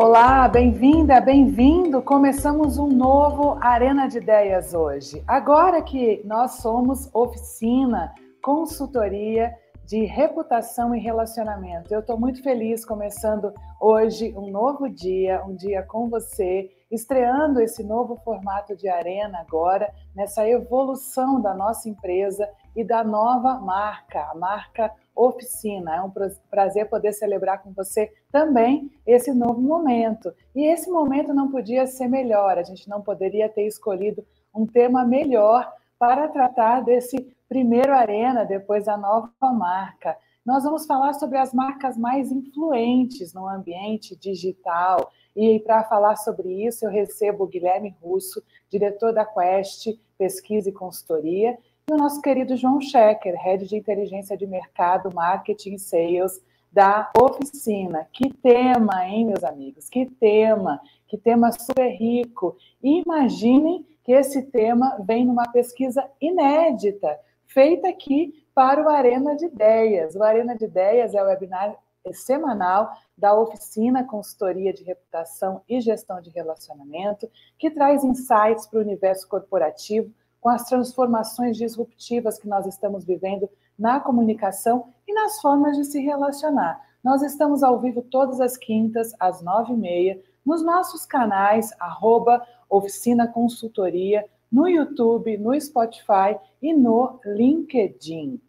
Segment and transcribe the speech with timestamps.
[0.00, 2.00] Olá, bem-vinda, bem-vindo.
[2.00, 5.24] Começamos um novo Arena de Ideias hoje.
[5.26, 9.52] Agora que nós somos oficina, consultoria
[9.84, 11.92] de reputação e relacionamento.
[11.92, 17.82] Eu estou muito feliz começando hoje um novo dia, um dia com você, estreando esse
[17.82, 24.36] novo formato de arena agora, nessa evolução da nossa empresa e da nova marca, a
[24.36, 25.96] marca Oficina.
[25.96, 26.12] É um
[26.48, 30.32] prazer poder celebrar com você também esse novo momento.
[30.54, 34.24] E esse momento não podia ser melhor, a gente não poderia ter escolhido
[34.54, 37.16] um tema melhor para tratar desse
[37.48, 40.16] primeiro arena depois da nova marca.
[40.46, 46.64] Nós vamos falar sobre as marcas mais influentes no ambiente digital e para falar sobre
[46.66, 51.56] isso, eu recebo o Guilherme Russo, diretor da Quest Pesquisa e Consultoria,
[51.88, 56.38] e o nosso querido João Schecker, head de inteligência de mercado, marketing e sales
[56.70, 58.06] da oficina.
[58.12, 59.88] Que tema, hein, meus amigos?
[59.88, 62.54] Que tema, que tema super rico.
[62.82, 69.46] E imaginem que esse tema vem numa pesquisa inédita, feita aqui para o Arena de
[69.46, 70.14] Ideias.
[70.14, 71.74] O Arena de Ideias é o webinar
[72.12, 78.82] semanal da oficina Consultoria de Reputação e Gestão de Relacionamento, que traz insights para o
[78.82, 85.76] universo corporativo com as transformações disruptivas que nós estamos vivendo na comunicação e nas formas
[85.76, 86.80] de se relacionar.
[87.02, 92.44] Nós estamos ao vivo todas as quintas, às nove e meia, nos nossos canais, arroba
[92.68, 98.40] Oficina Consultoria, no YouTube, no Spotify e no LinkedIn.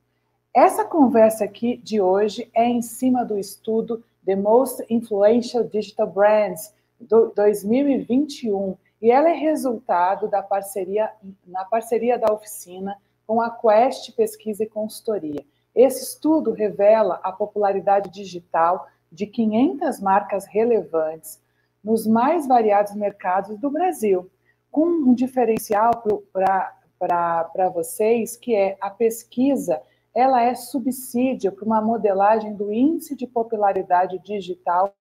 [0.54, 6.74] Essa conversa aqui de hoje é em cima do estudo The Most Influential Digital Brands
[7.00, 11.12] do 2021 e ela é resultado da parceria
[11.46, 15.46] na parceria da oficina com a Quest Pesquisa e Consultoria.
[15.76, 21.42] Esse estudo revela a popularidade digital de 500 marcas relevantes
[21.84, 24.30] nos mais variados mercados do Brasil,
[24.72, 29.82] com um diferencial para vocês que é a pesquisa
[30.14, 34.94] ela é subsídio para uma modelagem do índice de popularidade digital,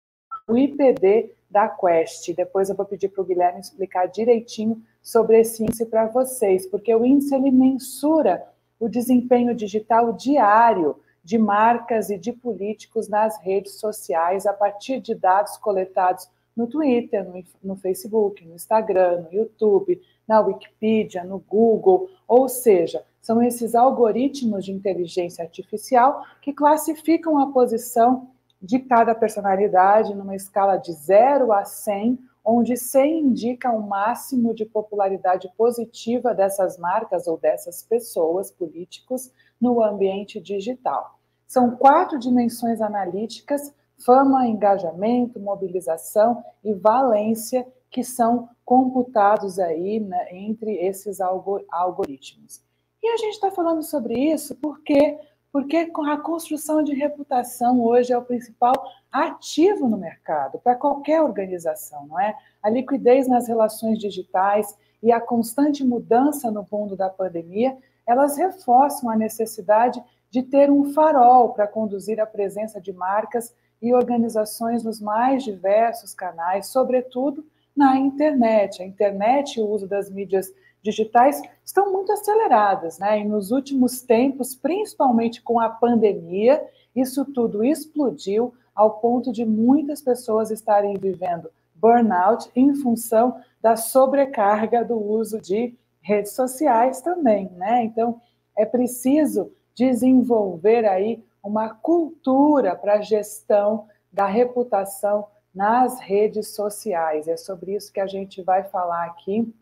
[0.46, 2.32] o IPD da Quest.
[2.34, 6.94] Depois eu vou pedir para o Guilherme explicar direitinho sobre esse índice para vocês, porque
[6.94, 8.44] o índice ele mensura
[8.78, 15.14] o desempenho digital diário de marcas e de políticos nas redes sociais a partir de
[15.14, 22.08] dados coletados no Twitter, no, no Facebook, no Instagram, no YouTube, na Wikipedia, no Google,
[22.26, 28.28] ou seja, são esses algoritmos de inteligência artificial que classificam a posição
[28.60, 34.54] de cada personalidade numa escala de 0 a 100, onde 100 indica o um máximo
[34.54, 41.18] de popularidade positiva dessas marcas ou dessas pessoas, políticos, no ambiente digital.
[41.46, 43.74] São quatro dimensões analíticas:
[44.04, 52.62] fama, engajamento, mobilização e valência, que são computados aí né, entre esses algoritmos.
[53.02, 55.18] E a gente está falando sobre isso porque
[55.52, 58.74] porque a construção de reputação hoje é o principal
[59.10, 62.36] ativo no mercado para qualquer organização, não é?
[62.62, 67.76] A liquidez nas relações digitais e a constante mudança no mundo da pandemia,
[68.06, 73.94] elas reforçam a necessidade de ter um farol para conduzir a presença de marcas e
[73.94, 78.82] organizações nos mais diversos canais, sobretudo na internet.
[78.82, 83.20] A internet e o uso das mídias digitais estão muito aceleradas, né?
[83.20, 90.00] E nos últimos tempos, principalmente com a pandemia, isso tudo explodiu ao ponto de muitas
[90.00, 97.84] pessoas estarem vivendo burnout em função da sobrecarga do uso de redes sociais também, né?
[97.84, 98.20] Então,
[98.56, 107.28] é preciso desenvolver aí uma cultura para a gestão da reputação nas redes sociais.
[107.28, 109.52] É sobre isso que a gente vai falar aqui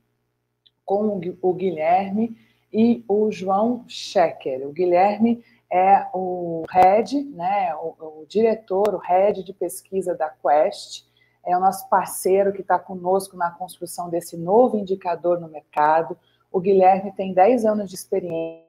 [0.86, 2.38] com o Guilherme
[2.72, 4.66] e o João Schecker.
[4.66, 11.04] O Guilherme é o head, né, o, o diretor, o head de pesquisa da Quest,
[11.44, 16.16] é o nosso parceiro que está conosco na construção desse novo indicador no mercado.
[16.50, 18.64] O Guilherme tem 10 anos de experiência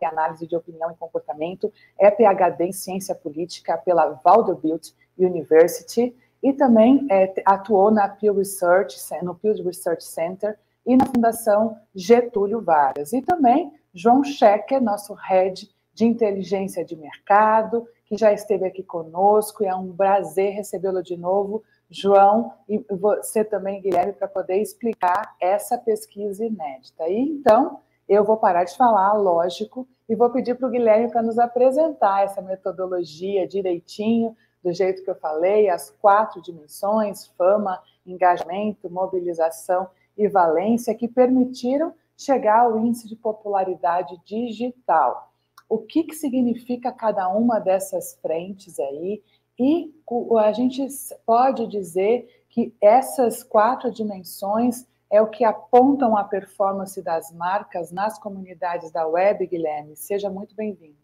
[0.00, 6.52] em análise de opinião e comportamento, é PhD em ciência política pela Vanderbilt University e
[6.52, 13.12] também é, atuou na Pew Research, no Pew Research Center e na Fundação Getúlio Vargas.
[13.12, 19.62] E também João Schecker, nosso head de inteligência de mercado, que já esteve aqui conosco,
[19.62, 25.34] e é um prazer recebê-lo de novo, João, e você também, Guilherme, para poder explicar
[25.40, 27.08] essa pesquisa inédita.
[27.08, 31.22] E então, eu vou parar de falar, lógico, e vou pedir para o Guilherme para
[31.22, 34.34] nos apresentar essa metodologia direitinho,
[34.68, 41.94] do jeito que eu falei, as quatro dimensões: fama, engajamento, mobilização e valência, que permitiram
[42.16, 45.32] chegar ao índice de popularidade digital.
[45.68, 49.22] O que, que significa cada uma dessas frentes aí?
[49.58, 49.92] E
[50.38, 50.86] a gente
[51.24, 58.18] pode dizer que essas quatro dimensões é o que apontam a performance das marcas nas
[58.18, 59.96] comunidades da web, Guilherme.
[59.96, 60.97] Seja muito bem-vindo.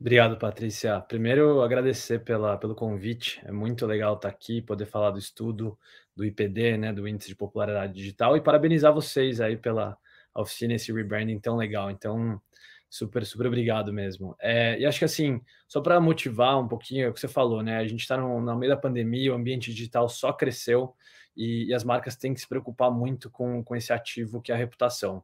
[0.00, 0.98] Obrigado, Patrícia.
[1.02, 3.38] Primeiro, agradecer pela, pelo convite.
[3.44, 5.78] É muito legal estar aqui, poder falar do estudo
[6.16, 9.98] do IPD, né, do Índice de Popularidade Digital, e parabenizar vocês aí pela
[10.34, 11.90] oficina, esse rebranding tão legal.
[11.90, 12.40] Então,
[12.88, 14.34] super, super obrigado mesmo.
[14.40, 15.38] É, e acho que assim,
[15.68, 17.76] só para motivar um pouquinho é o que você falou, né?
[17.76, 20.94] A gente está no, meio da pandemia, o ambiente digital só cresceu
[21.36, 24.54] e, e, as marcas têm que se preocupar muito com, com esse ativo que é
[24.54, 25.22] a reputação.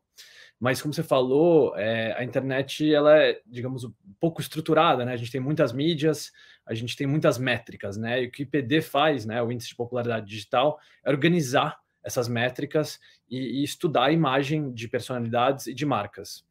[0.58, 5.12] Mas como você falou, é, a internet ela é, digamos, um pouco estruturada, né?
[5.12, 6.32] A gente tem muitas mídias,
[6.64, 8.22] a gente tem muitas métricas, né?
[8.22, 9.42] E o que o IPD faz, né?
[9.42, 12.98] O índice de popularidade digital, é organizar essas métricas
[13.28, 16.46] e, e estudar a imagem de personalidades e de marcas.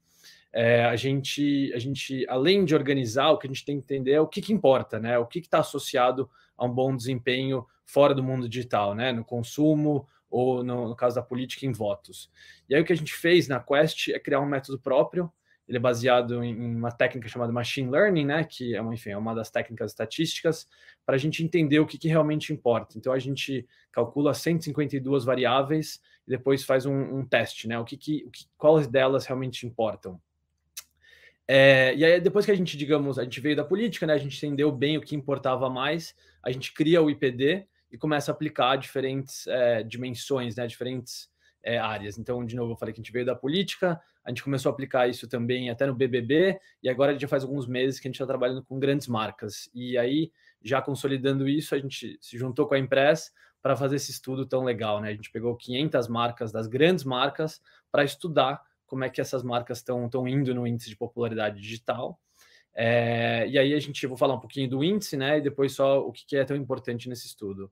[0.54, 4.14] É, a gente, a gente, além de organizar, o que a gente tem que entender
[4.14, 5.18] é o que, que importa, né?
[5.18, 9.12] O que está associado a um bom desempenho fora do mundo digital, né?
[9.12, 12.30] No consumo, ou no, no, caso da política, em votos.
[12.70, 15.32] E aí o que a gente fez na Quest é criar um método próprio,
[15.68, 19.18] ele é baseado em, uma técnica chamada Machine Learning, né, que é uma, enfim, é
[19.18, 20.68] uma das técnicas estatísticas,
[21.06, 22.98] para a gente entender o que, que, realmente importa.
[22.98, 27.98] Então a gente calcula 152 variáveis e depois faz um, um teste, né, o que,
[27.98, 30.22] que, o que quais delas realmente importam.
[31.48, 34.18] É, e aí, depois que a gente, digamos, a gente veio da política, né, a
[34.18, 38.34] gente entendeu bem o que importava mais, a gente cria o IPD, e começa a
[38.34, 41.30] aplicar diferentes é, dimensões, né, diferentes
[41.64, 42.18] é, áreas.
[42.18, 44.74] Então, de novo, eu falei que a gente veio da política, a gente começou a
[44.74, 48.08] aplicar isso também até no BBB, e agora a gente já faz alguns meses que
[48.08, 49.70] a gente está trabalhando com grandes marcas.
[49.74, 50.30] E aí,
[50.62, 53.32] já consolidando isso, a gente se juntou com a Impress
[53.62, 55.00] para fazer esse estudo tão legal.
[55.00, 55.12] Né?
[55.12, 59.78] A gente pegou 500 marcas das grandes marcas para estudar como é que essas marcas
[59.78, 62.20] estão indo no índice de popularidade digital.
[62.76, 65.38] É, e aí a gente vou falar um pouquinho do índice, né?
[65.38, 67.72] E depois só o que, é tão importante nesse estudo.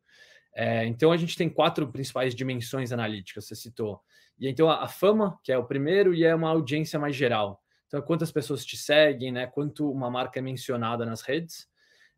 [0.55, 3.99] É, então a gente tem quatro principais dimensões analíticas, você citou.
[4.39, 7.61] E então a, a, fama, que é o primeiro, e é uma audiência mais geral.
[7.87, 9.45] Então, quantas pessoas te seguem, né?
[9.45, 11.67] Quanto uma marca é mencionada nas redes.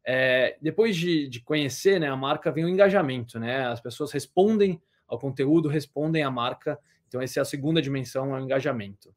[0.07, 3.65] É, depois de, de, conhecer né, a marca, vem o engajamento, né?
[3.65, 6.79] As pessoas respondem ao conteúdo, respondem à marca.
[7.07, 9.13] Então, essa é a segunda dimensão, é o engajamento.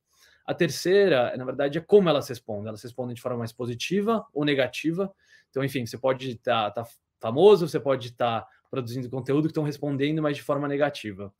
[0.49, 2.69] A terceira, na verdade, é como elas respondem.
[2.69, 5.15] Elas respondem de forma mais positiva ou negativa.
[5.51, 6.91] Então, enfim, você pode estar tá, tá
[7.21, 11.31] famoso, você pode estar tá produzindo conteúdo que estão respondendo, mas de forma negativa.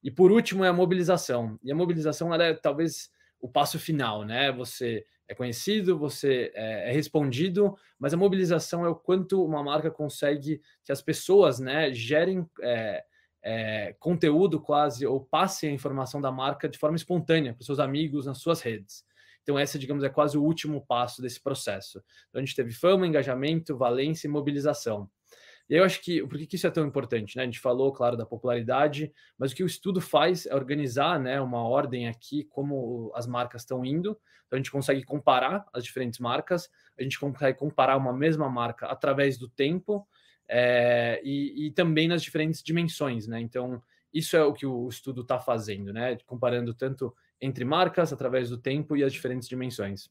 [0.00, 1.58] E por último é a mobilização.
[1.60, 3.10] E a mobilização ela é talvez
[3.40, 4.52] o passo final, né?
[4.52, 9.90] Você é conhecido, você é, é respondido, mas a mobilização é o quanto uma marca
[9.90, 13.02] consegue que as pessoas, né, gerem é,
[13.42, 18.26] é, conteúdo quase ou passe a informação da marca de forma espontânea para seus amigos
[18.26, 19.04] nas suas redes.
[19.42, 22.02] Então, essa, digamos, é quase o último passo desse processo.
[22.28, 25.10] Então, a gente teve fama, engajamento, valência e mobilização.
[25.68, 27.36] E eu acho que por que isso é tão importante?
[27.36, 27.42] Né?
[27.42, 31.40] A gente falou, claro, da popularidade, mas o que o estudo faz é organizar né,
[31.40, 34.18] uma ordem aqui, como as marcas estão indo.
[34.46, 36.68] Então a gente consegue comparar as diferentes marcas,
[36.98, 40.06] a gente consegue comparar uma mesma marca através do tempo
[40.48, 43.40] é, e, e, também nas diferentes dimensões, né?
[43.40, 43.82] Então,
[44.12, 46.16] isso é o que o estudo está fazendo, né?
[46.26, 50.10] Comparando tanto entre marcas, através do tempo e as diferentes dimensões.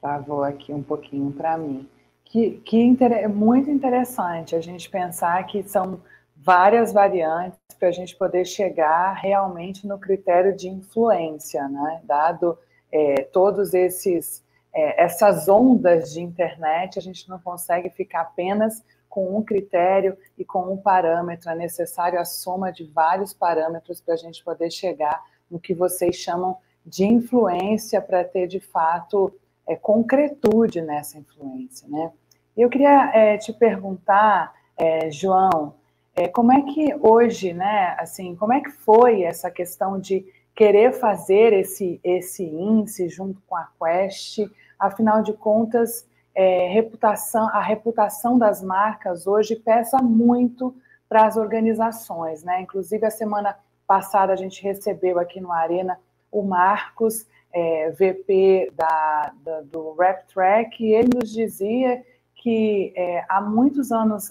[0.00, 1.88] Travou aqui um pouquinho para mim.
[2.24, 3.28] Que, que inter...
[3.28, 6.00] muito interessante a gente pensar que são
[6.36, 12.00] várias variantes para a gente poder chegar realmente no critério de influência, né?
[12.04, 12.58] Dado
[12.90, 18.82] é, todos esses é, essas ondas de internet, a gente não consegue ficar apenas
[19.12, 21.50] com um critério e com um parâmetro.
[21.50, 26.16] É necessário a soma de vários parâmetros para a gente poder chegar no que vocês
[26.16, 29.30] chamam de influência para ter de fato
[29.68, 32.10] é, concretude nessa influência, né?
[32.56, 35.74] Eu queria é, te perguntar, é, João,
[36.16, 40.92] é, como é que hoje, né, assim, como é que foi essa questão de querer
[40.94, 44.38] fazer esse, esse índice junto com a Quest?
[44.78, 50.74] Afinal de contas, é, reputação, a reputação das marcas hoje pesa muito
[51.08, 52.60] para as organizações, né?
[52.62, 55.98] Inclusive a semana passada a gente recebeu aqui no Arena
[56.30, 62.02] o Marcos, é, VP da, da, do RapTrack, e ele nos dizia
[62.36, 64.30] que é, há muitos anos,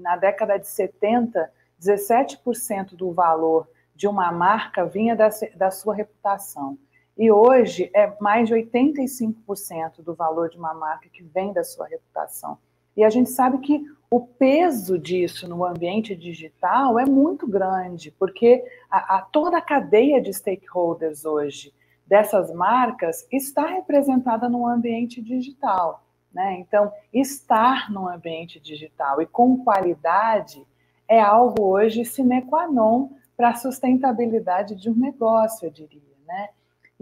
[0.00, 6.78] na década de 70, 17% do valor de uma marca vinha da, da sua reputação.
[7.16, 11.86] E hoje é mais de 85% do valor de uma marca que vem da sua
[11.86, 12.58] reputação.
[12.96, 18.62] E a gente sabe que o peso disso no ambiente digital é muito grande, porque
[18.90, 21.72] a, a, toda a cadeia de stakeholders hoje
[22.06, 26.04] dessas marcas está representada no ambiente digital.
[26.32, 26.58] Né?
[26.60, 30.66] Então, estar no ambiente digital e com qualidade
[31.08, 36.00] é algo hoje sine qua non para a sustentabilidade de um negócio, eu diria.
[36.26, 36.50] Né?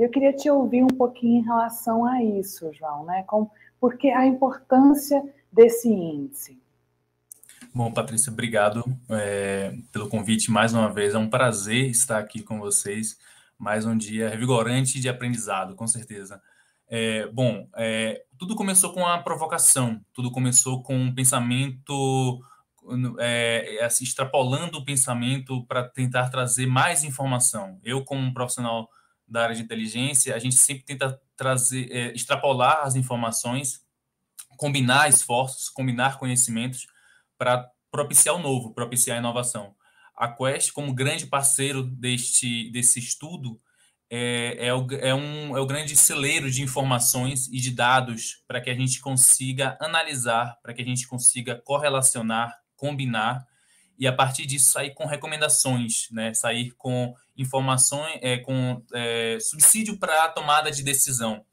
[0.00, 3.22] Eu queria te ouvir um pouquinho em relação a isso, João, né?
[3.24, 6.58] Com, porque a importância desse índice.
[7.74, 11.14] Bom, Patrícia, obrigado é, pelo convite mais uma vez.
[11.14, 13.18] É um prazer estar aqui com vocês.
[13.58, 16.40] Mais um dia revigorante de aprendizado, com certeza.
[16.88, 22.40] É, bom, é, tudo começou com a provocação, tudo começou com um pensamento,
[23.18, 27.78] é, extrapolando o pensamento para tentar trazer mais informação.
[27.84, 28.88] Eu, como um profissional
[29.30, 33.80] da área de inteligência, a gente sempre tenta trazer, é, extrapolar as informações,
[34.56, 36.86] combinar esforços, combinar conhecimentos
[37.38, 39.74] para propiciar o novo, propiciar a inovação.
[40.16, 43.58] A Quest, como grande parceiro deste, desse estudo,
[44.10, 48.60] é, é, o, é, um, é o grande celeiro de informações e de dados para
[48.60, 53.46] que a gente consiga analisar, para que a gente consiga correlacionar, combinar
[53.96, 56.34] e a partir disso sair com recomendações, né?
[56.34, 61.44] sair com informações, é, com é, subsídio para a tomada de decisão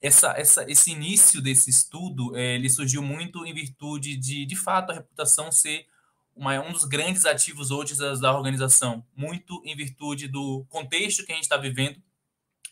[0.00, 4.90] essa, essa, esse início desse estudo é, ele surgiu muito em virtude de, de fato,
[4.90, 5.86] a reputação ser
[6.34, 11.32] uma, um dos grandes ativos hoje da, da organização, muito em virtude do contexto que
[11.32, 12.00] a gente está vivendo,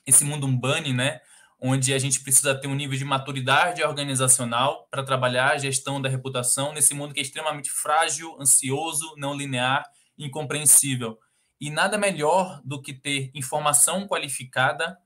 [0.06, 1.20] esse mundo urbano, né,
[1.60, 6.08] onde a gente precisa ter um nível de maturidade organizacional para trabalhar a gestão da
[6.08, 9.84] reputação nesse mundo que é extremamente frágil, ansioso, não linear,
[10.16, 11.18] incompreensível.
[11.60, 14.98] E nada melhor do que ter informação qualificada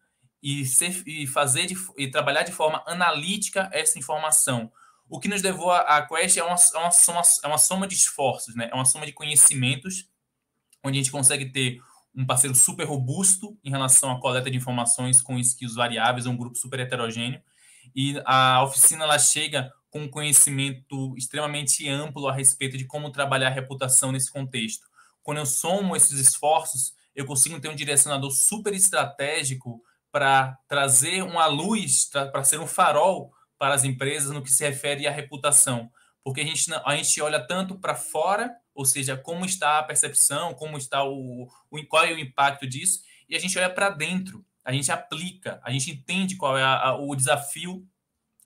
[0.43, 4.71] e, ser, e fazer de, e trabalhar de forma analítica essa informação.
[5.09, 7.95] O que nos levou a Quest é uma, é uma, soma, é uma soma de
[7.95, 8.69] esforços, né?
[8.71, 10.09] é uma soma de conhecimentos,
[10.83, 11.81] onde a gente consegue ter
[12.15, 16.57] um parceiro super robusto em relação à coleta de informações com skills variáveis, um grupo
[16.57, 17.41] super heterogêneo.
[17.95, 23.49] E a oficina ela chega com um conhecimento extremamente amplo a respeito de como trabalhar
[23.49, 24.87] a reputação nesse contexto.
[25.23, 31.47] Quando eu somo esses esforços, eu consigo ter um direcionador super estratégico para trazer uma
[31.47, 35.91] luz, para ser um farol para as empresas no que se refere à reputação.
[36.25, 40.55] Porque a gente, a gente olha tanto para fora, ou seja, como está a percepção,
[40.55, 44.45] como está o, o qual é o impacto disso, e a gente olha para dentro,
[44.65, 47.87] a gente aplica, a gente entende qual é a, a, o desafio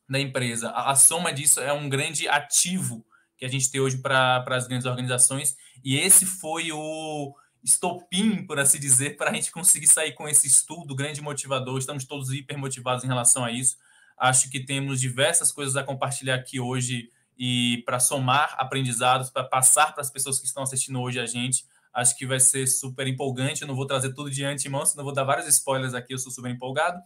[0.08, 0.70] da empresa.
[0.70, 3.04] A, a, soma disso é um grande ativo
[3.36, 7.34] que a gente tem hoje para as grandes organizações, e esse foi o,
[7.66, 11.78] estopim, por assim dizer, para a gente conseguir sair com esse estudo, grande motivador.
[11.78, 13.76] Estamos todos hiper motivados em relação a isso.
[14.16, 19.92] Acho que temos diversas coisas a compartilhar aqui hoje e para somar aprendizados, para passar
[19.92, 21.64] para as pessoas que estão assistindo hoje a gente.
[21.92, 23.62] Acho que vai ser super empolgante.
[23.62, 26.14] Eu não vou trazer tudo de antemão, senão vou dar vários spoilers aqui.
[26.14, 27.00] Eu sou super empolgado.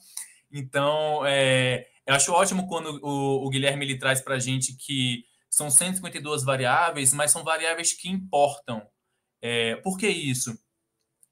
[0.52, 5.24] Então, é, eu acho ótimo quando o, o Guilherme ele traz para a gente que
[5.50, 8.86] são 152 variáveis, mas são variáveis que importam.
[9.42, 10.56] É, por que isso?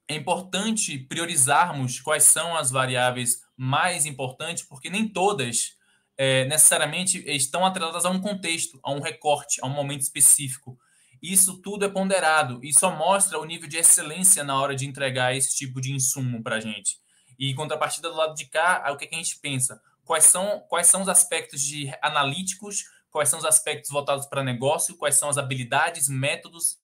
[0.09, 5.77] É importante priorizarmos quais são as variáveis mais importantes, porque nem todas
[6.17, 10.79] é, necessariamente estão atreladas a um contexto, a um recorte, a um momento específico.
[11.23, 15.37] Isso tudo é ponderado e só mostra o nível de excelência na hora de entregar
[15.37, 16.97] esse tipo de insumo para a gente.
[17.39, 19.81] E em contrapartida do lado de cá, o que, é que a gente pensa?
[20.05, 24.97] Quais são, quais são os aspectos de analíticos, quais são os aspectos voltados para negócio,
[24.97, 26.79] quais são as habilidades, métodos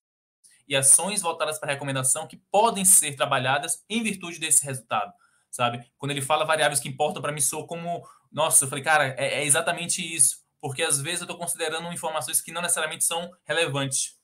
[0.66, 5.12] e ações voltadas para recomendação que podem ser trabalhadas em virtude desse resultado,
[5.50, 5.84] sabe?
[5.98, 8.02] Quando ele fala variáveis que importam para mim, sou como,
[8.32, 12.40] nossa, eu falei, cara, é, é exatamente isso, porque às vezes eu estou considerando informações
[12.40, 14.18] que não necessariamente são relevantes.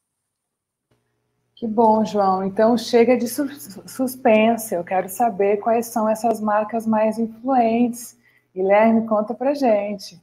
[1.61, 2.43] Que bom, João.
[2.43, 4.75] Então chega de suspense.
[4.75, 8.17] Eu quero saber quais são essas marcas mais influentes.
[8.55, 10.19] Guilherme, conta para gente.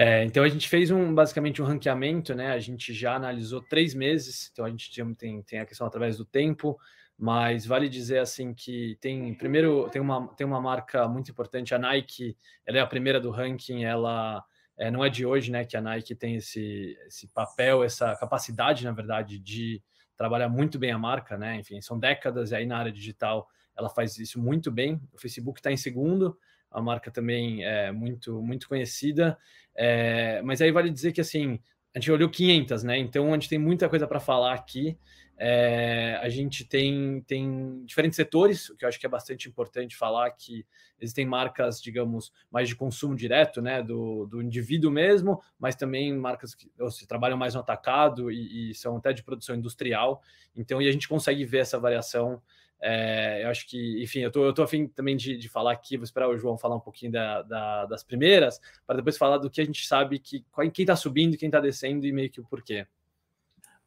[0.00, 2.52] É, então a gente fez um basicamente um ranqueamento, né?
[2.52, 6.24] A gente já analisou três meses, então a gente tem, tem a questão através do
[6.24, 6.78] tempo,
[7.18, 11.80] mas vale dizer assim que tem primeiro tem uma, tem uma marca muito importante, a
[11.80, 14.44] Nike, ela é a primeira do ranking, ela
[14.76, 15.64] é, não é de hoje, né?
[15.64, 19.82] Que a Nike tem esse, esse papel, essa capacidade, na verdade, de
[20.16, 21.56] trabalhar muito bem a marca, né?
[21.56, 25.00] Enfim, são décadas e aí na área digital ela faz isso muito bem.
[25.12, 26.38] O Facebook está em segundo,
[26.70, 29.38] a marca também é muito muito conhecida.
[29.74, 31.60] É, mas aí vale dizer que assim,
[31.94, 32.98] a gente olhou 500, né?
[32.98, 34.96] Então a gente tem muita coisa para falar aqui.
[35.40, 39.96] é, a gente tem, tem diferentes setores, o que eu acho que é bastante importante
[39.96, 40.66] falar que
[41.00, 46.56] existem marcas, digamos, mais de consumo direto, né, do, do indivíduo mesmo, mas também marcas
[46.56, 50.20] que se trabalham mais no atacado e, e, são até de produção industrial.
[50.56, 52.42] Então, e a gente consegue ver essa variação.
[52.80, 55.96] É, eu acho que, enfim, eu tô, eu tô afim também de, de falar aqui,
[55.96, 59.50] vou esperar o João falar um pouquinho da, da, das primeiras, para depois falar do
[59.50, 62.44] que a gente sabe que quem está subindo, quem está descendo e meio que o
[62.44, 62.86] porquê.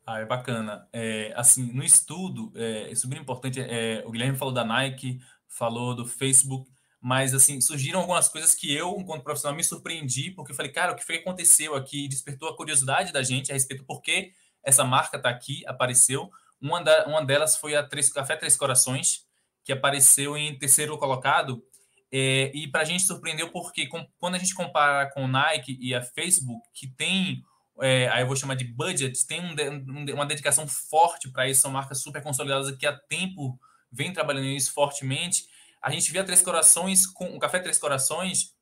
[0.06, 0.88] Ah, é bacana.
[0.92, 3.62] É, assim, no estudo, é, é super importante.
[3.62, 6.70] É, o Guilherme falou da Nike, falou do Facebook,
[7.00, 10.92] mas assim surgiram algumas coisas que eu, enquanto profissional, me surpreendi porque eu falei, cara,
[10.92, 12.08] o que foi que aconteceu aqui?
[12.08, 14.34] Despertou a curiosidade da gente a respeito por que
[14.64, 16.30] essa marca está aqui, apareceu.
[16.62, 19.26] Uma, da, uma delas foi a Três, Café Três Corações,
[19.64, 21.64] que apareceu em terceiro colocado.
[22.12, 25.78] É, e para a gente surpreendeu porque com, quando a gente compara com o Nike
[25.80, 27.44] e a Facebook, que tem
[27.82, 29.56] é, aí eu vou chamar de budget, tem um,
[29.92, 33.60] um, uma dedicação forte para isso, são marcas super consolidadas que há tempo
[33.92, 35.48] vem trabalhando nisso fortemente.
[35.82, 38.54] A gente via Três Corações, com o Café Três Corações,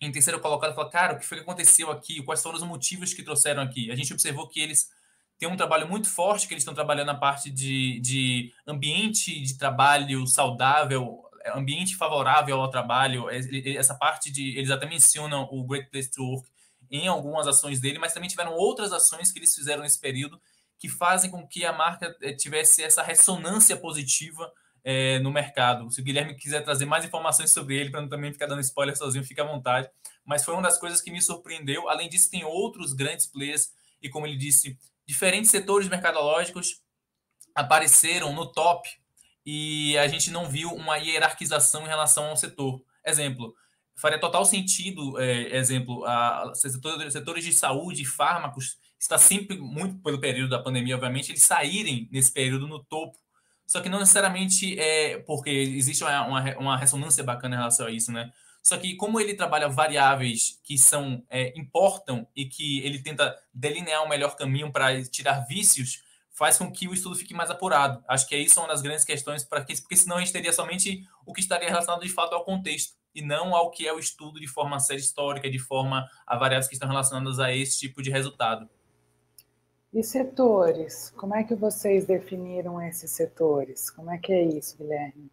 [0.00, 2.22] em terceiro colocado, falou, cara, o que foi que aconteceu aqui?
[2.22, 3.90] Quais foram os motivos que trouxeram aqui?
[3.90, 4.88] A gente observou que eles
[5.38, 9.58] têm um trabalho muito forte, que eles estão trabalhando na parte de, de ambiente de
[9.58, 11.22] trabalho saudável,
[11.54, 16.48] ambiente favorável ao trabalho, essa parte de, eles até mencionam o Great Place to Work,
[16.90, 20.40] em algumas ações dele, mas também tiveram outras ações que eles fizeram nesse período
[20.78, 24.52] que fazem com que a marca eh, tivesse essa ressonância positiva
[24.84, 25.90] é, no mercado.
[25.90, 28.96] Se o Guilherme quiser trazer mais informações sobre ele, para não também ficar dando spoiler
[28.96, 29.88] sozinho, fique à vontade.
[30.24, 31.88] Mas foi uma das coisas que me surpreendeu.
[31.88, 33.72] Além disso, tem outros grandes players
[34.02, 36.82] e, como ele disse, diferentes setores mercadológicos
[37.54, 38.88] apareceram no top
[39.46, 42.82] e a gente não viu uma hierarquização em relação ao setor.
[43.04, 43.54] Exemplo,
[43.94, 49.98] faria total sentido, é, exemplo, a, setores, setores de saúde e fármacos está sempre muito
[50.02, 53.18] pelo período da pandemia, obviamente, eles saírem nesse período no topo.
[53.66, 57.90] Só que não necessariamente é porque existe uma, uma, uma ressonância bacana em relação a
[57.90, 58.30] isso, né?
[58.64, 64.02] Só que como ele trabalha variáveis que são é, importam e que ele tenta delinear
[64.02, 68.02] o um melhor caminho para tirar vícios, faz com que o estudo fique mais apurado.
[68.08, 70.50] Acho que é isso uma das grandes questões para que, porque senão a gente teria
[70.50, 73.98] somente o que estaria relacionado de fato ao contexto e não ao que é o
[73.98, 78.02] estudo de forma série histórica, de forma a variáveis que estão relacionadas a esse tipo
[78.02, 78.66] de resultado.
[79.92, 81.12] E setores?
[81.18, 83.90] Como é que vocês definiram esses setores?
[83.90, 85.30] Como é que é isso, Guilherme?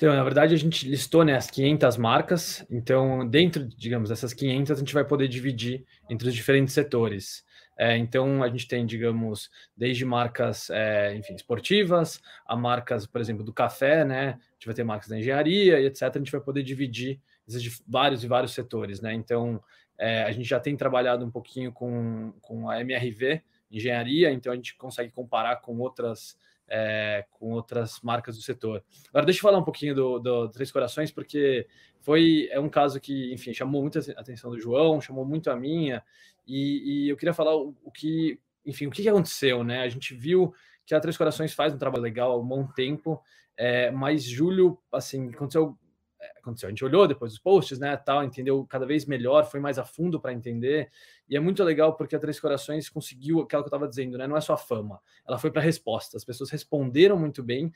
[0.00, 2.66] Então, na verdade, a gente listou né, as 500 marcas.
[2.70, 7.44] Então, dentro, digamos, dessas 500, a gente vai poder dividir entre os diferentes setores.
[7.78, 13.44] É, então, a gente tem, digamos, desde marcas, é, enfim, esportivas, a marcas, por exemplo,
[13.44, 14.38] do café, né?
[14.38, 16.04] A gente vai ter marcas da engenharia e etc.
[16.04, 19.12] A gente vai poder dividir esses vários e vários setores, né?
[19.12, 19.62] Então,
[19.98, 24.56] é, a gente já tem trabalhado um pouquinho com, com a MRV, engenharia, então a
[24.56, 26.38] gente consegue comparar com outras
[26.70, 28.82] é, com outras marcas do setor.
[29.08, 31.66] Agora, deixa eu falar um pouquinho do, do, Três Corações, porque
[32.00, 36.02] foi é um caso que, enfim, chamou muita atenção do João, chamou muito a minha,
[36.46, 39.82] e, e eu queria falar o, o, que, enfim, o que aconteceu, né?
[39.82, 40.54] A gente viu
[40.86, 43.20] que a Três Corações faz um trabalho legal há um bom tempo,
[43.56, 45.76] é, mas julho, assim, aconteceu
[46.36, 46.66] aconteceu.
[46.66, 49.84] A gente olhou depois os posts, né, tal, entendeu cada vez melhor, foi mais a
[49.84, 50.90] fundo para entender.
[51.28, 54.26] E é muito legal porque a Três Corações conseguiu aquilo que eu estava dizendo, né?
[54.26, 56.16] Não é só fama, ela foi para resposta.
[56.16, 57.72] As pessoas responderam muito bem,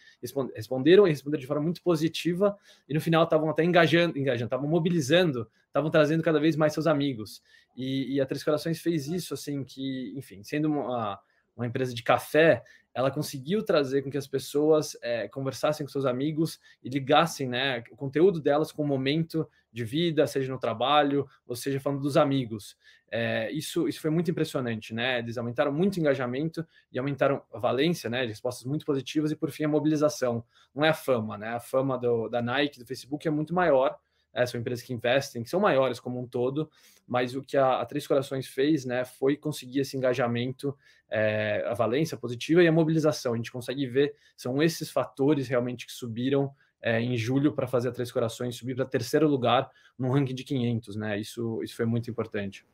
[0.54, 2.56] responderam e responderam de forma muito positiva,
[2.88, 6.86] e no final estavam até engajando, engajando, estavam mobilizando, estavam trazendo cada vez mais seus
[6.86, 7.42] amigos.
[7.76, 11.20] E, e a Três Corações fez isso, assim, que, enfim, sendo uma,
[11.56, 12.62] uma empresa de café,
[12.94, 17.82] ela conseguiu trazer com que as pessoas é, conversassem com seus amigos e ligassem né,
[17.90, 22.16] o conteúdo delas com o momento de vida, seja no trabalho, ou seja falando dos
[22.16, 22.76] amigos.
[23.10, 25.18] É, isso, isso foi muito impressionante, né?
[25.18, 28.22] Eles aumentaram muito o engajamento e aumentaram a valência, né?
[28.22, 30.44] De respostas muito positivas e, por fim, a mobilização.
[30.74, 31.48] Não é a fama, né?
[31.48, 33.96] A fama do, da Nike, do Facebook é muito maior,
[34.34, 36.68] é, são empresas que investem, que são maiores como um todo,
[37.06, 40.76] mas o que a, a Três Corações fez né, foi conseguir esse engajamento,
[41.08, 43.34] é, a valência positiva e a mobilização.
[43.34, 47.88] A gente consegue ver, são esses fatores realmente que subiram é, em julho para fazer
[47.88, 51.18] a Três Corações subir para terceiro lugar no ranking de 500, né?
[51.18, 52.66] Isso, isso foi muito importante.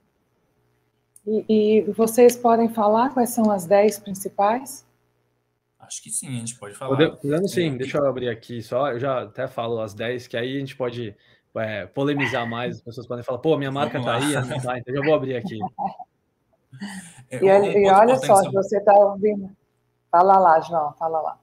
[1.26, 4.88] E, e vocês podem falar quais são as 10 principais?
[5.78, 6.96] Acho que sim, a gente pode falar.
[7.16, 10.36] Podemos sim, é, deixa eu abrir aqui só, eu já até falo as 10, que
[10.36, 11.14] aí a gente pode
[11.56, 14.94] é, polemizar mais, as pessoas podem falar, pô, minha marca está aí, não tá, então
[14.94, 15.58] já vou abrir aqui.
[17.30, 18.52] É, e, um e olha só, sobre...
[18.52, 19.50] você está ouvindo.
[20.10, 21.38] Fala lá, João, fala lá.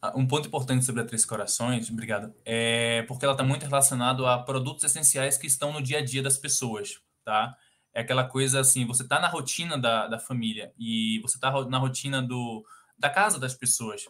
[0.00, 4.26] Ah, um ponto importante sobre a Três Corações, obrigado, é porque ela está muito relacionado
[4.26, 7.56] a produtos essenciais que estão no dia a dia das pessoas, tá?
[7.92, 11.78] É aquela coisa assim, você está na rotina da, da família e você está na
[11.78, 12.64] rotina do,
[12.98, 14.04] da casa das pessoas.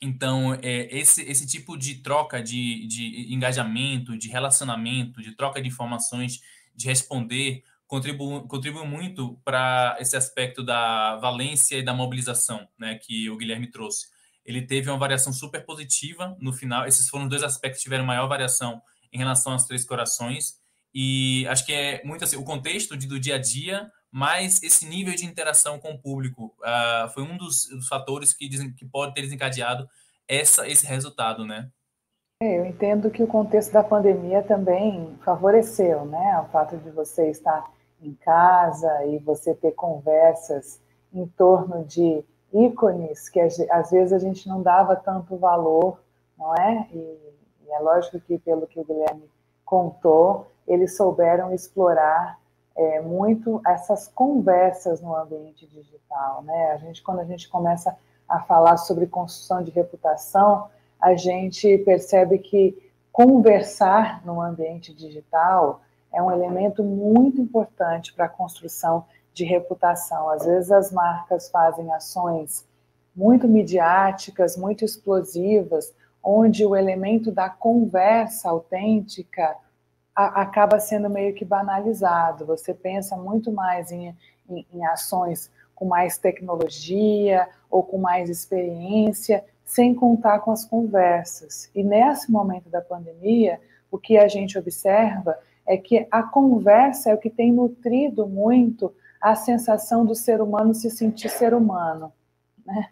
[0.00, 5.68] Então, é, esse, esse tipo de troca de, de engajamento, de relacionamento, de troca de
[5.68, 6.40] informações,
[6.74, 13.30] de responder, contribui, contribui muito para esse aspecto da valência e da mobilização né, que
[13.30, 14.08] o Guilherme trouxe.
[14.44, 16.86] Ele teve uma variação super positiva no final.
[16.86, 20.56] Esses foram os dois aspectos que tiveram maior variação em relação aos três corações.
[20.92, 24.86] E acho que é muito assim, o contexto de, do dia a dia, mais esse
[24.86, 28.84] nível de interação com o público uh, foi um dos, dos, fatores que dizem que
[28.84, 29.88] pode ter desencadeado
[30.28, 31.68] essa, esse resultado, né?
[32.40, 36.40] É, eu entendo que o contexto da pandemia também favoreceu, né?
[36.46, 37.68] O fato de você estar
[38.00, 40.80] em casa e você ter conversas
[41.12, 42.22] em torno de
[42.52, 45.98] ícones que às vezes a gente não dava tanto valor,
[46.38, 46.86] não é?
[46.92, 46.98] E,
[47.66, 49.28] e é lógico que, pelo que o Guilherme
[49.64, 52.38] contou, eles souberam explorar
[52.76, 56.72] é, muito essas conversas no ambiente digital, né?
[56.72, 57.96] A gente, quando a gente começa
[58.28, 60.68] a falar sobre construção de reputação,
[61.00, 62.76] a gente percebe que
[63.12, 65.82] conversar no ambiente digital
[66.12, 70.28] é um elemento muito importante para a construção de reputação.
[70.30, 72.66] Às vezes as marcas fazem ações
[73.14, 79.56] muito midiáticas, muito explosivas, onde o elemento da conversa autêntica
[80.14, 82.46] a, acaba sendo meio que banalizado.
[82.46, 84.16] Você pensa muito mais em,
[84.48, 91.70] em, em ações com mais tecnologia ou com mais experiência, sem contar com as conversas.
[91.74, 97.14] E nesse momento da pandemia, o que a gente observa é que a conversa é
[97.14, 102.12] o que tem nutrido muito a sensação do ser humano se sentir ser humano,
[102.64, 102.90] né?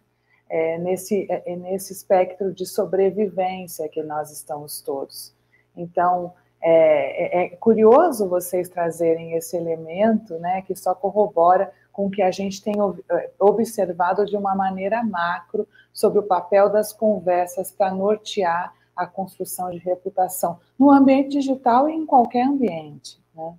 [0.49, 5.35] É nesse, é, é nesse espectro de sobrevivência que nós estamos todos.
[5.77, 12.11] Então, é, é, é, curioso vocês trazerem esse elemento, né, que só corrobora com o
[12.11, 12.75] que a gente tem
[13.11, 19.71] é, observado de uma maneira macro sobre o papel das conversas para nortear a construção
[19.71, 23.21] de reputação no ambiente digital e em qualquer ambiente.
[23.35, 23.55] Né?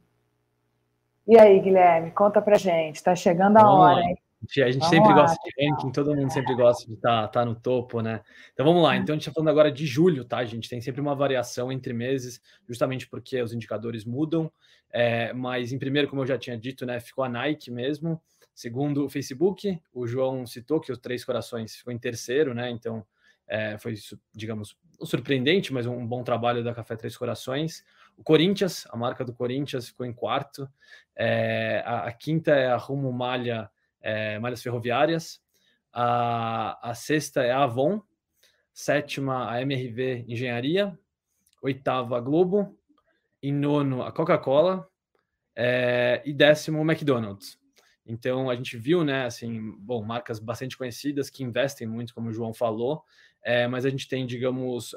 [1.28, 4.06] E aí, Guilherme, conta pra gente, está chegando a vamos hora, lá.
[4.06, 4.18] hein?
[4.44, 7.28] A gente vamos sempre lá, gosta de ranking, todo mundo sempre gosta de estar tá,
[7.28, 8.22] tá no topo, né?
[8.54, 8.96] Então vamos lá.
[8.98, 10.38] Então a gente está falando agora de julho, tá?
[10.38, 14.52] A gente tem sempre uma variação entre meses, justamente porque os indicadores mudam.
[14.92, 17.00] É, mas em primeiro, como eu já tinha dito, né?
[17.00, 18.22] Ficou a Nike mesmo.
[18.54, 22.70] Segundo o Facebook, o João citou que o Três Corações ficou em terceiro, né?
[22.70, 23.06] Então
[23.48, 23.96] é, foi,
[24.34, 27.84] digamos, surpreendente, mas um bom trabalho da Café Três Corações.
[28.18, 30.70] O Corinthians, a marca do Corinthians, ficou em quarto.
[31.16, 33.70] É, a, a, quinta é a Rumo Malha,
[34.04, 35.42] é, Malhas Ferroviárias.
[35.92, 38.02] A, a sexta é a Avon.
[38.74, 40.98] Sétima, a MRV Engenharia.
[41.62, 42.78] Oitava, a Globo.
[43.42, 44.88] Em nono, a Coca-Cola.
[45.56, 47.58] É, e décimo, o McDonald's.
[48.06, 52.34] Então a gente viu, né, assim, bom, marcas bastante conhecidas que investem muito, como o
[52.34, 53.02] João falou,
[53.42, 54.94] é, mas a gente tem, digamos,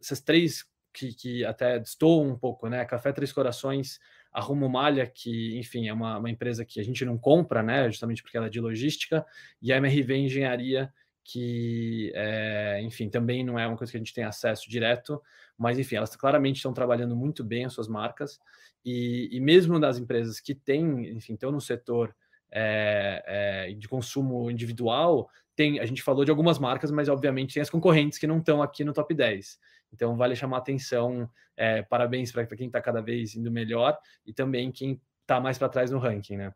[0.00, 2.84] essas três que, que até estou um pouco, né?
[2.86, 4.00] Café Três Corações,
[4.36, 7.88] a Rumo Malha, que, enfim, é uma, uma, empresa que a gente não compra, né?
[7.88, 9.24] Justamente porque ela é de logística,
[9.62, 10.92] e a MRV Engenharia,
[11.24, 15.22] que, é, enfim, também não é uma coisa que a gente tem acesso direto,
[15.56, 18.38] mas, enfim, elas claramente estão trabalhando muito bem as suas marcas,
[18.84, 22.14] e, e mesmo das empresas que têm, enfim, estão no setor
[22.58, 23.22] é,
[23.68, 27.68] é, de consumo individual, tem, a gente falou de algumas marcas, mas obviamente tem as
[27.68, 29.58] concorrentes que não estão aqui no top 10.
[29.92, 31.28] Então vale chamar atenção.
[31.54, 35.68] É, parabéns para quem está cada vez indo melhor e também quem está mais para
[35.68, 36.52] trás no ranking, né?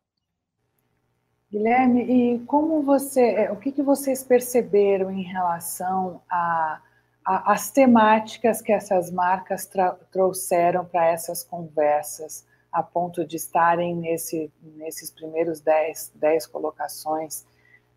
[1.51, 6.81] Guilherme, e como você, é, o que, que vocês perceberam em relação a,
[7.25, 9.69] as temáticas que essas marcas
[10.11, 17.45] trouxeram para essas conversas, a ponto de estarem nesse, nesses primeiros 10, 10 colocações?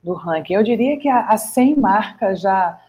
[0.04, 0.54] do ranking.
[0.54, 2.80] Eu diria que as 100 marcas já.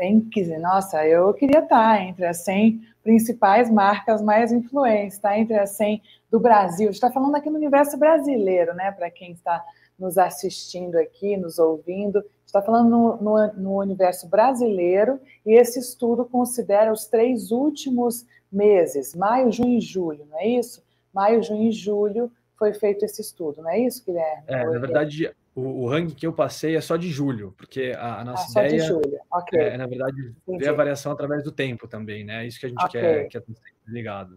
[0.00, 5.38] Em, nossa, eu queria estar entre as 100 principais marcas mais influentes, tá?
[5.38, 6.88] entre as 100 do Brasil.
[6.88, 8.90] A gente está falando aqui no universo brasileiro, né?
[8.90, 9.64] Para quem está
[9.96, 12.24] nos assistindo aqui, nos ouvindo.
[12.44, 19.14] está falando no, no, no, universo brasileiro e esse estudo considera os três últimos meses,
[19.14, 20.82] maio, junho e julho, não é isso?
[21.14, 24.44] Maio, junho e julho foi feito esse estudo, não é isso, Guilherme?
[24.46, 28.20] É, na verdade, o, o ranking que eu passei é só de julho, porque a,
[28.20, 28.98] a nossa ah, ideia
[29.30, 29.60] okay.
[29.60, 30.64] é, na verdade, Entendi.
[30.64, 32.44] ver a variação através do tempo também, né?
[32.44, 33.00] É isso que a gente okay.
[33.00, 33.42] quer, quer
[33.86, 34.36] ligado.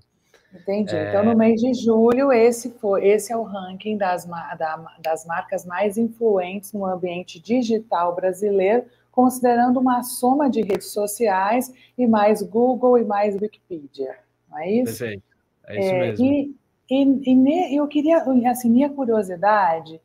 [0.54, 0.96] Entendi.
[0.96, 1.10] É...
[1.10, 5.66] Então, no mês de julho, esse, foi, esse é o ranking das, da, das marcas
[5.66, 12.98] mais influentes no ambiente digital brasileiro, considerando uma soma de redes sociais e mais Google
[12.98, 14.16] e mais Wikipedia.
[14.50, 15.00] Não é isso?
[15.00, 15.24] Perfeito.
[15.68, 16.26] É isso é, mesmo.
[16.26, 16.56] E,
[16.90, 20.02] e, e, eu queria, assim, minha curiosidade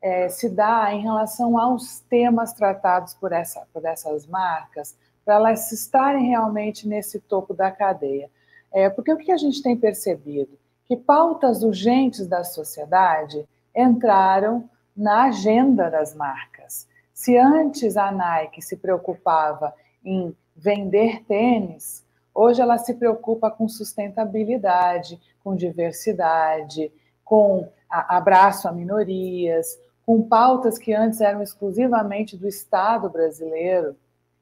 [0.00, 5.70] é, se dá em relação aos temas tratados por, essa, por essas marcas, para elas
[5.72, 8.30] estarem realmente nesse topo da cadeia.
[8.72, 10.58] É, porque o que a gente tem percebido?
[10.86, 16.88] Que pautas urgentes da sociedade entraram na agenda das marcas.
[17.12, 22.04] Se antes a Nike se preocupava em vender tênis,
[22.40, 26.92] hoje ela se preocupa com sustentabilidade, com diversidade,
[27.24, 33.94] com abraço a minorias, com pautas que antes eram exclusivamente do Estado brasileiro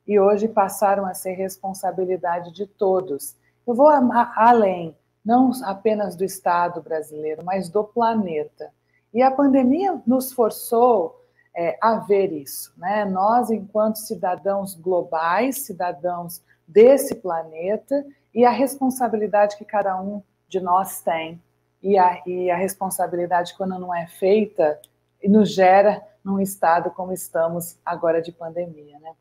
[0.06, 3.36] e hoje passaram a ser responsabilidade de todos.
[3.66, 8.72] Eu vou além, não apenas do Estado brasileiro, mas do planeta.
[9.12, 11.18] E a pandemia nos forçou
[11.54, 12.72] é, a ver isso.
[12.76, 13.04] Né?
[13.04, 18.04] Nós, enquanto cidadãos globais, cidadãos desse planeta,
[18.34, 21.42] e a responsabilidade que cada um de nós tem,
[21.82, 24.80] e a, e a responsabilidade, quando não é feita,
[25.24, 28.98] nos gera num estado como estamos agora de pandemia.
[28.98, 29.14] Né?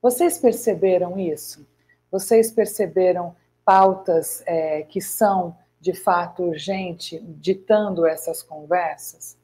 [0.00, 1.66] Vocês perceberam isso?
[2.10, 9.36] Vocês perceberam pautas é, que são de fato urgente ditando essas conversas?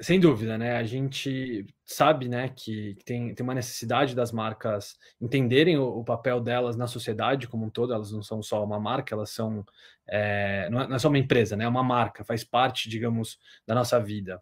[0.00, 0.76] Sem dúvida, né?
[0.76, 6.40] A gente sabe, né, que tem, tem uma necessidade das marcas entenderem o, o, papel
[6.40, 7.92] delas na sociedade como um todo.
[7.92, 9.64] Elas não são só uma marca, elas são
[10.08, 11.64] é, não, é, não, é, só uma empresa, né?
[11.64, 14.40] É uma marca, faz parte, digamos, da nossa vida.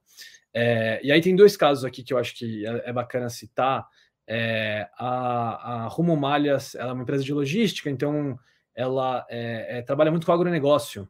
[0.55, 3.87] É, e aí tem dois casos aqui que eu acho que é, é bacana citar.
[4.29, 8.39] É, a, a Rumo Malhas, ela é uma empresa de logística, então
[8.75, 11.09] ela é, trabalha muito com agronegócio.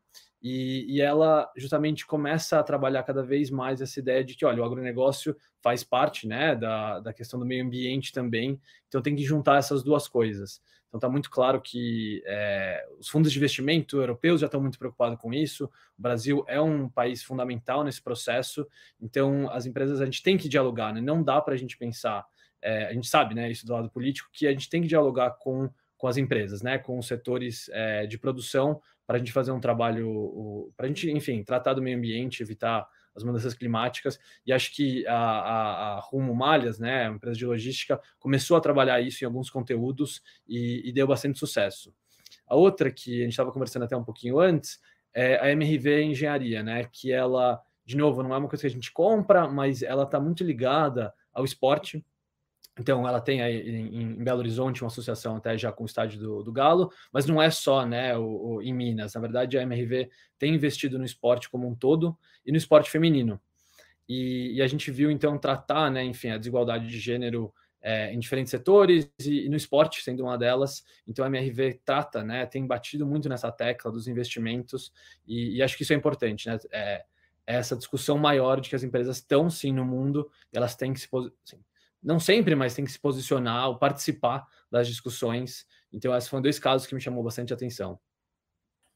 [0.48, 4.62] E, e, ela justamente começa a trabalhar cada vez mais essa ideia de que, olha,
[4.62, 9.24] o agronegócio faz parte né, da, da questão do meio ambiente também, então tem que
[9.24, 10.60] juntar essas duas coisas.
[10.86, 15.18] Então está muito claro que é, os fundos de investimento europeus já estão muito preocupados
[15.18, 15.64] com isso.
[15.98, 18.64] O Brasil é um país fundamental nesse processo,
[19.00, 21.00] então as empresas a gente tem que dialogar, né?
[21.00, 22.24] não dá para a gente pensar,
[22.62, 25.32] é, a gente sabe né, isso do lado político, que a gente tem que dialogar
[25.40, 29.52] com com as empresas, né, com os setores é, de produção, para a gente fazer
[29.52, 34.18] um trabalho, para a gente, enfim, tratar do meio ambiente, evitar as mudanças climáticas.
[34.46, 38.60] E acho que a, a, a Rumo Malhas, né, uma empresa de logística, começou a
[38.60, 41.94] trabalhar isso em alguns conteúdos e, e deu bastante sucesso.
[42.46, 44.78] A outra que a gente estava conversando até um pouquinho antes
[45.14, 48.70] é a MRV Engenharia, né, que ela, de novo, não é uma coisa que a
[48.70, 52.04] gente compra, mas ela está muito ligada ao esporte.
[52.78, 56.42] Então, ela tem aí em, Belo Horizonte uma associação até já com o estádio do,
[56.42, 59.14] do Galo, mas não é só né, o, o, em Minas.
[59.14, 63.40] Na verdade, a MRV tem investido no esporte como um todo e no esporte feminino.
[64.08, 68.18] E, e a gente viu, então, tratar, né, enfim, a desigualdade de gênero é, em
[68.18, 70.84] diferentes setores e, e, no esporte, sendo uma delas.
[71.08, 74.92] Então, a MRV trata, né, tem batido muito nessa tecla dos investimentos
[75.26, 76.58] e, e acho que isso é importante, né?
[76.72, 77.04] É,
[77.46, 81.08] essa discussão maior de que as empresas estão, sim, no mundo, elas têm que se...
[82.06, 85.66] Não sempre, mas tem que se posicionar ou participar das discussões.
[85.92, 87.98] Então, esses foram dois casos que me chamou bastante atenção.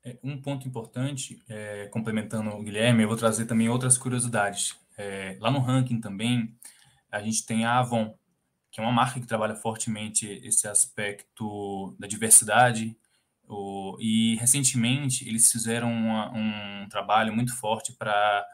[0.05, 4.77] É, um ponto importante, é, complementando o Guilherme, eu vou trazer também outras curiosidades.
[4.97, 6.57] É, lá no ranking também,
[7.11, 8.17] a gente tem a Avon,
[8.71, 12.97] que é uma marca que trabalha fortemente esse aspecto da diversidade.
[13.49, 18.47] O, e recentemente eles fizeram uma, um trabalho muito forte para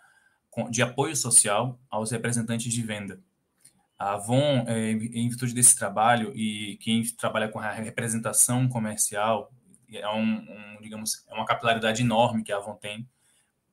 [0.70, 3.22] de apoio social aos representantes de venda.
[3.98, 9.50] A Avon, é, em virtude desse trabalho, e quem trabalha com a representação comercial,
[9.92, 13.08] é um, um, digamos, é uma capilaridade enorme que a Avon tem,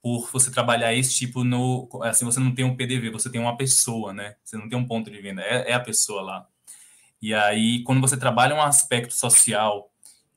[0.02, 1.90] por você trabalhar esse tipo no.
[2.04, 4.36] Assim, você não tem um PDV, você tem uma pessoa, né?
[4.44, 6.48] Você não tem um ponto de venda, é, é a pessoa lá.
[7.22, 9.90] E aí, quando você trabalha um aspecto social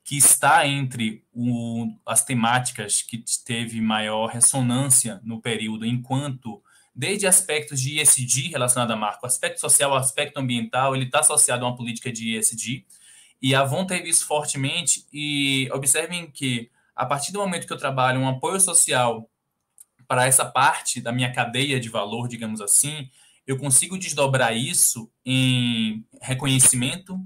[0.05, 6.63] que está entre o, as temáticas que teve maior ressonância no período, enquanto
[6.97, 11.63] desde aspectos de ESG relacionado à marca, o aspecto social, aspecto ambiental, ele está associado
[11.63, 12.87] a uma política de ESG,
[13.43, 17.77] e a Avon teve isso fortemente, e observem que, a partir do momento que eu
[17.77, 19.29] trabalho um apoio social
[20.09, 23.11] para essa parte da minha cadeia de valor, digamos assim,
[23.47, 27.21] eu consigo desdobrar isso em reconhecimento,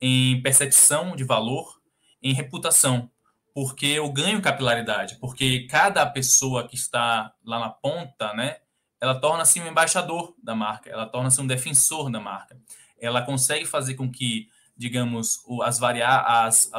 [0.00, 1.78] em percepção de valor,
[2.22, 3.10] em reputação,
[3.52, 8.56] porque eu ganho capilaridade, porque cada pessoa que está lá na ponta, né,
[9.00, 12.56] ela torna-se um embaixador da marca, ela torna-se um defensor da marca.
[13.00, 16.70] Ela consegue fazer com que, digamos, as variar as,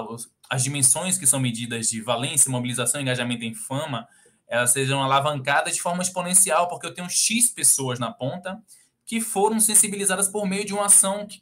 [0.49, 4.07] as dimensões que são medidas de valência, mobilização, engajamento em fama,
[4.47, 8.61] elas sejam alavancadas de forma exponencial, porque eu tenho X pessoas na ponta
[9.05, 11.41] que foram sensibilizadas por meio de uma ação que,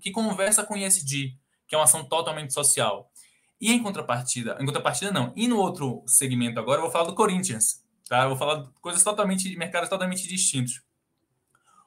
[0.00, 1.36] que conversa com ESG,
[1.68, 3.10] que é uma ação totalmente social.
[3.60, 7.14] E em contrapartida, em contrapartida não, e no outro segmento agora, eu vou falar do
[7.14, 8.22] Corinthians, Tá?
[8.22, 10.82] Eu vou falar coisas totalmente de mercados totalmente distintos.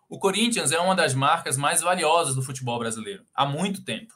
[0.09, 4.13] O Corinthians é uma das marcas mais valiosas do futebol brasileiro há muito tempo.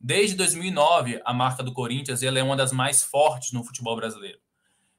[0.00, 4.38] Desde 2009, a marca do Corinthians ela é uma das mais fortes no futebol brasileiro.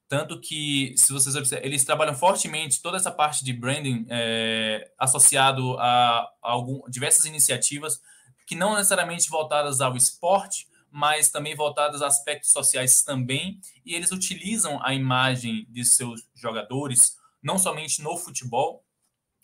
[0.08, 5.78] Tanto que, se vocês observarem, eles trabalham fortemente toda essa parte de branding é, associado
[5.80, 8.00] a, algum, diversas iniciativas
[8.46, 13.60] que não necessariamente voltadas ao esporte, mas também voltadas a aspectos sociais também.
[13.86, 18.82] E eles utilizam a imagem de seus jogadores, não somente no futebol,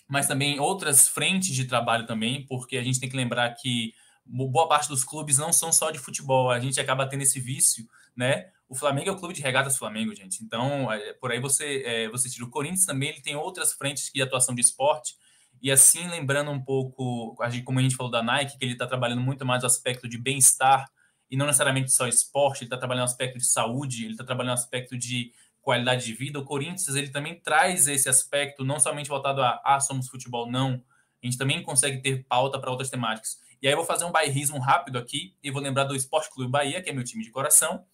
[0.08, 3.94] mas também outras frentes de trabalho também, porque a gente tem que lembrar que
[4.26, 7.86] boa parte dos clubes não são só de futebol, a gente acaba tendo esse vício,
[8.16, 8.50] né?
[8.70, 10.42] O Flamengo é o clube de regatas Flamengo, gente.
[10.46, 14.10] Então, é, por aí você é, você tira o Corinthians também, ele tem outras frentes
[14.14, 15.16] de atuação de esporte.
[15.62, 17.36] E assim, lembrando um pouco,
[17.66, 20.18] como a gente falou da Nike, que ele está trabalhando muito mais o aspecto de
[20.18, 20.90] bem-estar
[21.32, 24.98] e não necessariamente só esporte, ele está trabalhando aspecto de saúde, ele está trabalhando aspecto
[24.98, 29.62] de qualidade de vida, o Corinthians ele também traz esse aspecto, não somente voltado a
[29.64, 30.84] ah, somos futebol, não.
[31.24, 33.40] A gente também consegue ter pauta para outras temáticas.
[33.62, 36.52] E aí eu vou fazer um bairrismo rápido aqui e vou lembrar do Esporte Clube
[36.52, 37.86] Bahia, que é meu time de coração,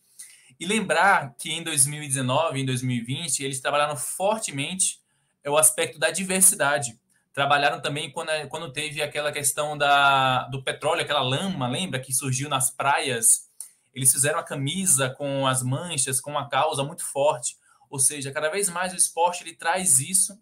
[0.60, 5.00] e lembrar que em 2019 em 2020 eles trabalharam fortemente
[5.45, 6.97] o aspecto da diversidade.
[7.38, 12.50] Trabalharam também quando, quando teve aquela questão da, do petróleo, aquela lama, lembra, que surgiu
[12.50, 13.47] nas praias
[13.97, 17.58] eles fizeram a camisa com as manchas, com uma causa muito forte.
[17.89, 20.39] Ou seja, cada vez mais o esporte ele traz isso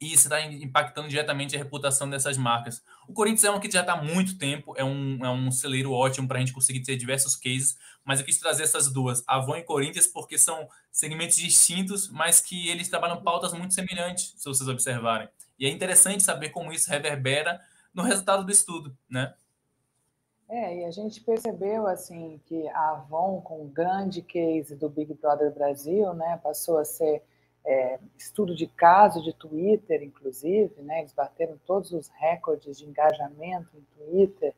[0.00, 2.82] e isso está impactando diretamente a reputação dessas marcas.
[3.06, 5.92] O Corinthians é um que já está há muito tempo, é um, é um celeiro
[5.92, 9.56] ótimo para a gente conseguir ter diversos cases, mas eu quis trazer essas duas, Avon
[9.56, 14.68] e Corinthians, porque são segmentos distintos, mas que eles trabalham pautas muito semelhantes, se vocês
[14.68, 15.28] observarem.
[15.58, 17.60] E é interessante saber como isso reverbera
[17.92, 19.34] no resultado do estudo, né?
[20.48, 25.14] É, e a gente percebeu assim que a Avon, com o grande case do Big
[25.14, 27.22] Brother Brasil, né, passou a ser
[27.64, 33.70] é, estudo de caso de Twitter, inclusive, né, eles bateram todos os recordes de engajamento
[33.74, 34.54] em Twitter,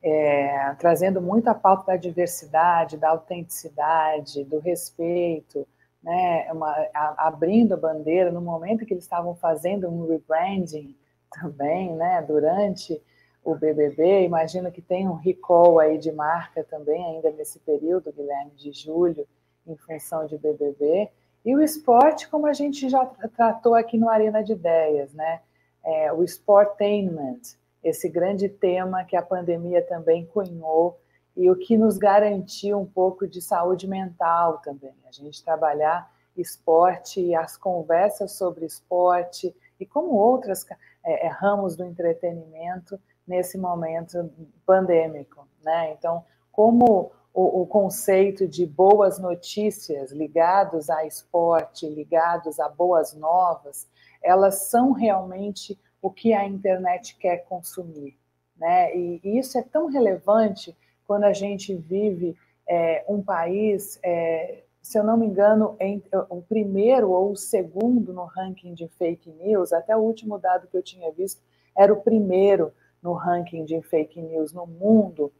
[0.00, 5.66] é, trazendo muito a pauta da diversidade, da autenticidade, do respeito,
[6.08, 10.96] né, uma, a, abrindo a bandeira no momento que eles estavam fazendo um rebranding
[11.30, 12.98] também, né, durante
[13.44, 18.52] o BBB, imagino que tem um recall aí de marca também, ainda nesse período, Guilherme,
[18.52, 19.26] de julho,
[19.66, 21.10] em função de BBB.
[21.44, 23.04] E o esporte, como a gente já
[23.36, 25.40] tratou aqui no Arena de Ideias, né?
[25.84, 27.40] É, o sportainment,
[27.84, 30.98] esse grande tema que a pandemia também cunhou
[31.38, 34.92] e o que nos garantiu um pouco de saúde mental também.
[35.06, 40.66] A gente trabalhar esporte as conversas sobre esporte e como outras
[41.04, 44.28] é, é ramos do entretenimento nesse momento
[44.66, 45.92] pandêmico, né?
[45.92, 53.86] Então, como o, o, conceito de boas notícias ligados a esporte, ligados a boas novas,
[54.20, 58.18] elas são realmente o que a internet quer consumir,
[58.56, 58.96] né?
[58.96, 60.76] E, e isso é tão relevante
[61.08, 62.36] quando a gente vive
[62.68, 68.12] é, um país, é, se eu não me engano, em, o primeiro ou o segundo
[68.12, 71.40] no ranking de fake news, até o último dado que eu tinha visto
[71.74, 72.70] era o primeiro
[73.02, 75.32] no ranking de fake news no mundo,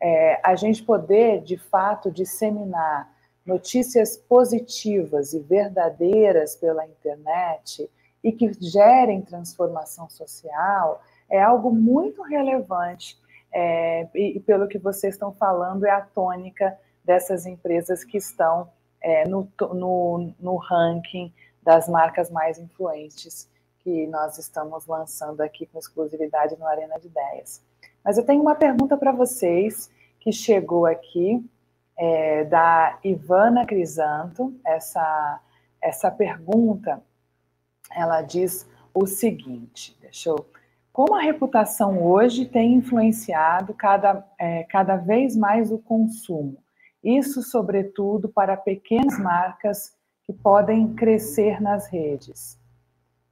[0.00, 3.08] é, a gente poder, de fato, disseminar
[3.46, 7.88] notícias positivas e verdadeiras pela internet
[8.24, 13.21] e que gerem transformação social é algo muito relevante.
[13.54, 19.26] É, e, pelo que vocês estão falando, é a tônica dessas empresas que estão é,
[19.28, 26.56] no, no, no ranking das marcas mais influentes que nós estamos lançando aqui com exclusividade
[26.56, 27.62] no Arena de Ideias.
[28.04, 31.44] Mas eu tenho uma pergunta para vocês que chegou aqui
[31.96, 34.54] é, da Ivana Crisanto.
[34.64, 35.40] Essa,
[35.80, 37.02] essa pergunta,
[37.90, 40.46] ela diz o seguinte, deixa eu...
[40.92, 46.62] Como a reputação hoje tem influenciado cada, é, cada vez mais o consumo?
[47.02, 52.60] Isso, sobretudo, para pequenas marcas que podem crescer nas redes.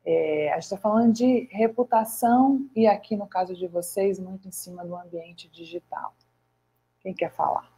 [0.05, 4.51] É, a gente está falando de reputação e aqui no caso de vocês, muito em
[4.51, 6.15] cima do ambiente digital.
[7.01, 7.71] Quem quer falar?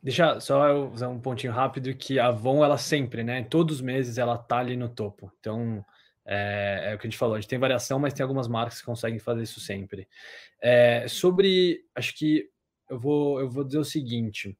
[0.00, 3.42] Deixa só eu usar um pontinho rápido que a Avon, ela sempre, né?
[3.42, 5.30] Todos os meses ela tá ali no topo.
[5.40, 5.84] Então,
[6.30, 8.80] é, é, o que a gente falou, a gente tem variação, mas tem algumas marcas
[8.80, 10.06] que conseguem fazer isso sempre.
[10.60, 12.46] É, sobre, acho que
[12.90, 14.54] eu vou, eu vou dizer o seguinte,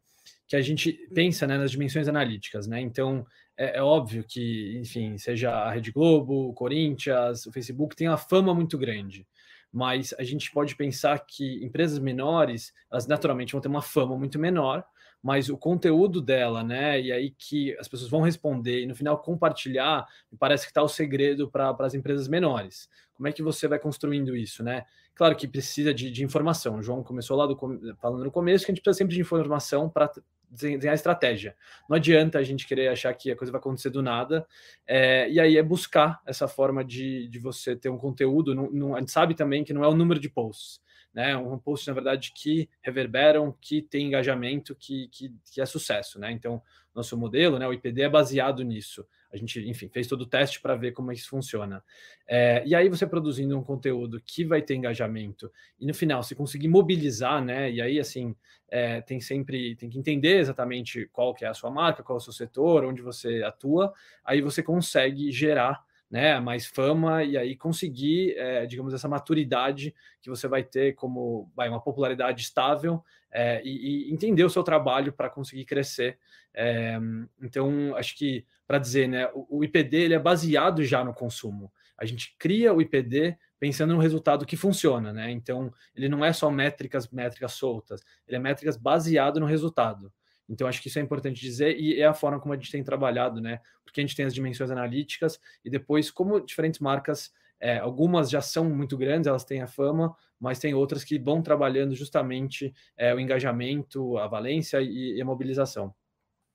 [0.46, 2.80] que a gente pensa né, nas dimensões analíticas, né?
[2.80, 8.08] Então, é, é, óbvio que, enfim, seja a Rede Globo, o Corinthians, o Facebook, tem
[8.08, 9.26] uma fama muito grande.
[9.70, 14.38] Mas a gente pode pensar que empresas menores, elas naturalmente vão ter uma fama muito
[14.38, 14.82] menor,
[15.22, 17.00] mas o conteúdo dela, né?
[17.00, 20.82] E aí que as pessoas vão responder e no final compartilhar, me parece que está
[20.82, 22.88] o segredo para as empresas menores.
[23.14, 24.84] Como é que você vai construindo isso, né?
[25.14, 26.76] Claro que precisa de, de informação.
[26.76, 27.58] O João começou lá do,
[28.00, 30.08] falando no começo que a gente precisa sempre de informação para
[30.48, 31.56] desenhar estratégia.
[31.88, 34.46] Não adianta a gente querer achar que a coisa vai acontecer do nada.
[34.86, 38.54] É, e aí é buscar essa forma de, de você ter um conteúdo.
[38.54, 40.80] Não, não, a gente sabe também que não é o número de posts
[41.18, 41.36] né?
[41.36, 46.30] Um post, na verdade, que reverberam, que tem engajamento, que, que, que é sucesso, né?
[46.30, 46.62] Então,
[46.94, 49.04] nosso modelo, né, o IPD é baseado nisso.
[49.32, 51.82] A gente, enfim, fez todo o teste para ver como isso funciona.
[52.24, 55.50] É, e aí você produzindo um conteúdo que vai ter engajamento
[55.80, 57.68] e no final se conseguir mobilizar, né?
[57.68, 58.32] E aí assim
[58.68, 62.20] é, tem sempre tem que entender exatamente qual que é a sua marca, qual é
[62.20, 63.92] o seu setor, onde você atua.
[64.24, 70.30] Aí você consegue gerar né, mais fama e aí conseguir, é, digamos, essa maturidade que
[70.30, 75.12] você vai ter como vai, uma popularidade estável é, e, e, entender o seu trabalho
[75.12, 76.18] para conseguir crescer.
[76.54, 76.98] É,
[77.42, 81.70] então, acho que para dizer, né, o, o, IPD ele é baseado já no consumo.
[81.96, 85.30] A gente cria o IPD pensando no resultado que funciona, né?
[85.30, 90.12] Então, ele não é só métricas, métricas soltas, ele é métricas baseado no resultado.
[90.49, 92.82] Então, acho que isso é importante dizer e é a forma como a gente tem
[92.82, 93.61] trabalhado, né?
[93.84, 98.40] Porque a gente tem as dimensões analíticas e depois, como diferentes marcas, é, algumas já
[98.40, 103.14] são muito grandes, elas têm a fama, mas tem outras que vão trabalhando justamente é,
[103.14, 105.94] o engajamento, a valência e, e, a mobilização.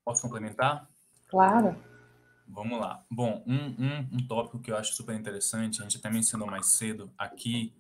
[0.05, 0.87] Posso complementar?
[1.27, 1.75] Claro.
[2.47, 3.03] Vamos lá.
[3.09, 6.67] Bom, um, um, um tópico que eu acho super interessante, a gente até mencionou mais
[6.67, 7.73] cedo aqui,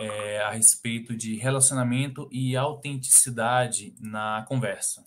[0.00, 5.04] é a respeito de relacionamento e autenticidade na conversa.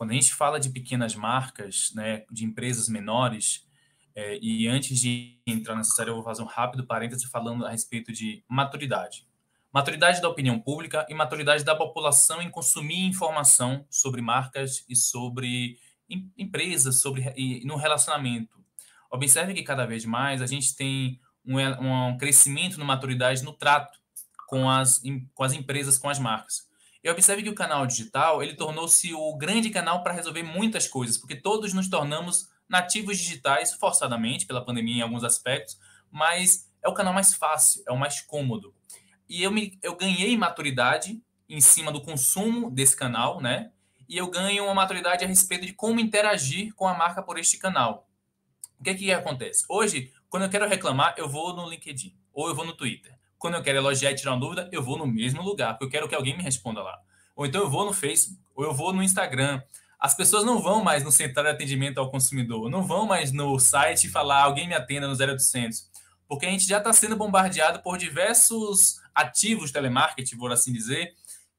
[0.00, 3.68] Quando a gente fala de pequenas marcas, né, de empresas menores,
[4.14, 7.70] é, e antes de entrar nessa série, eu vou fazer um rápido parêntese falando a
[7.70, 9.26] respeito de maturidade.
[9.70, 15.78] Maturidade da opinião pública e maturidade da população em consumir informação sobre marcas e sobre
[16.08, 18.58] em, empresas, sobre e, no relacionamento.
[19.10, 23.98] Observe que cada vez mais a gente tem um, um crescimento na maturidade no trato
[24.48, 25.02] com as,
[25.34, 26.69] com as empresas, com as marcas.
[27.02, 31.16] E observe que o canal digital ele tornou-se o grande canal para resolver muitas coisas,
[31.16, 35.78] porque todos nos tornamos nativos digitais, forçadamente, pela pandemia em alguns aspectos,
[36.10, 38.74] mas é o canal mais fácil, é o mais cômodo.
[39.28, 43.72] E eu, me, eu ganhei maturidade em cima do consumo desse canal, né?
[44.08, 47.58] E eu ganho uma maturidade a respeito de como interagir com a marca por este
[47.58, 48.08] canal.
[48.78, 49.64] O que, é que acontece?
[49.68, 53.19] Hoje, quando eu quero reclamar, eu vou no LinkedIn ou eu vou no Twitter.
[53.40, 55.90] Quando eu quero elogiar e tirar uma dúvida, eu vou no mesmo lugar, porque eu
[55.90, 56.98] quero que alguém me responda lá.
[57.34, 59.62] Ou então eu vou no Facebook, ou eu vou no Instagram.
[59.98, 63.58] As pessoas não vão mais no centro de atendimento ao consumidor, não vão mais no
[63.58, 65.90] site falar alguém me atenda no 0800,
[66.28, 71.14] porque a gente já está sendo bombardeado por diversos ativos telemarketing, por assim dizer,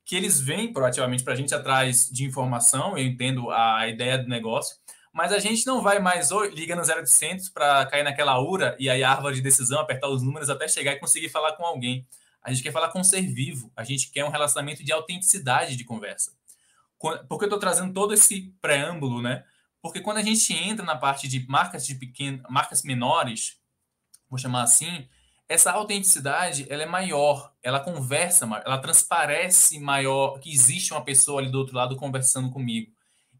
[0.05, 4.29] que eles vêm proativamente para a gente atrás de informação, eu entendo a ideia do
[4.29, 4.77] negócio,
[5.11, 9.03] mas a gente não vai mais liga no 0800 para cair naquela ura e aí
[9.03, 12.07] a árvore de decisão, apertar os números até chegar e conseguir falar com alguém.
[12.41, 15.75] A gente quer falar com um ser vivo, a gente quer um relacionamento de autenticidade
[15.75, 16.31] de conversa.
[16.97, 19.43] Por que eu estou trazendo todo esse preâmbulo, né?
[19.81, 23.57] Porque quando a gente entra na parte de marcas de pequenas, marcas menores,
[24.29, 25.07] vou chamar assim,
[25.49, 31.51] essa autenticidade ela é maior, ela conversa, ela transparece maior que existe uma pessoa ali
[31.51, 32.91] do outro lado conversando comigo.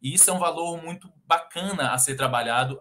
[0.02, 2.78] E isso é um valor muito bacana a ser trabalhado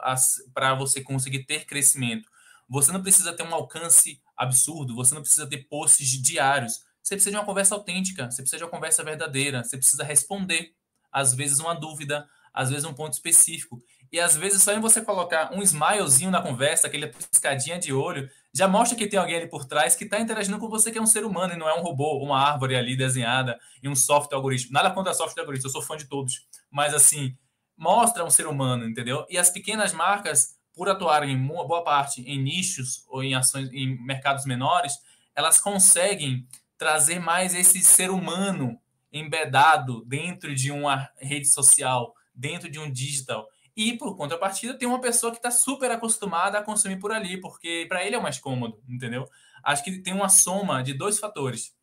[0.52, 2.28] para você conseguir ter crescimento.
[2.68, 6.80] Você não precisa ter um alcance absurdo, você não precisa ter posts diários.
[7.00, 10.74] Você precisa de uma conversa autêntica, você precisa de uma conversa verdadeira, você precisa responder,
[11.12, 13.80] às vezes, uma dúvida, às vezes, um ponto específico.
[14.12, 18.28] E às vezes, só em você colocar um smilezinho na conversa, aquele piscadinha de olho,
[18.52, 21.00] já mostra que tem alguém ali por trás que está interagindo com você, que é
[21.00, 24.36] um ser humano e não é um robô, uma árvore ali desenhada em um software
[24.36, 24.72] algoritmo.
[24.72, 26.48] Nada contra software algoritmo, eu sou fã de todos.
[26.68, 27.36] Mas assim,
[27.80, 29.24] mostra um ser humano, entendeu?
[29.30, 33.98] E as pequenas marcas, por atuarem em boa parte em nichos ou em ações em
[34.04, 34.92] mercados menores,
[35.34, 38.78] elas conseguem trazer mais esse ser humano
[39.10, 43.48] embedado dentro de uma rede social, dentro de um digital.
[43.74, 47.86] E, por contrapartida, tem uma pessoa que está super acostumada a consumir por ali, porque
[47.88, 49.26] para ele é mais cômodo, entendeu?
[49.64, 51.74] Acho que tem uma soma de dois fatores: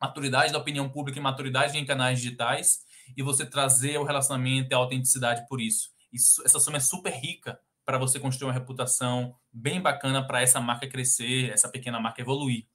[0.00, 2.80] maturidade da opinião pública e maturidade em canais digitais,
[3.16, 5.90] e você trazer o relacionamento e a autenticidade por isso.
[6.12, 10.60] isso essa soma é super rica para você construir uma reputação bem bacana para essa
[10.60, 12.66] marca crescer, essa pequena marca evoluir.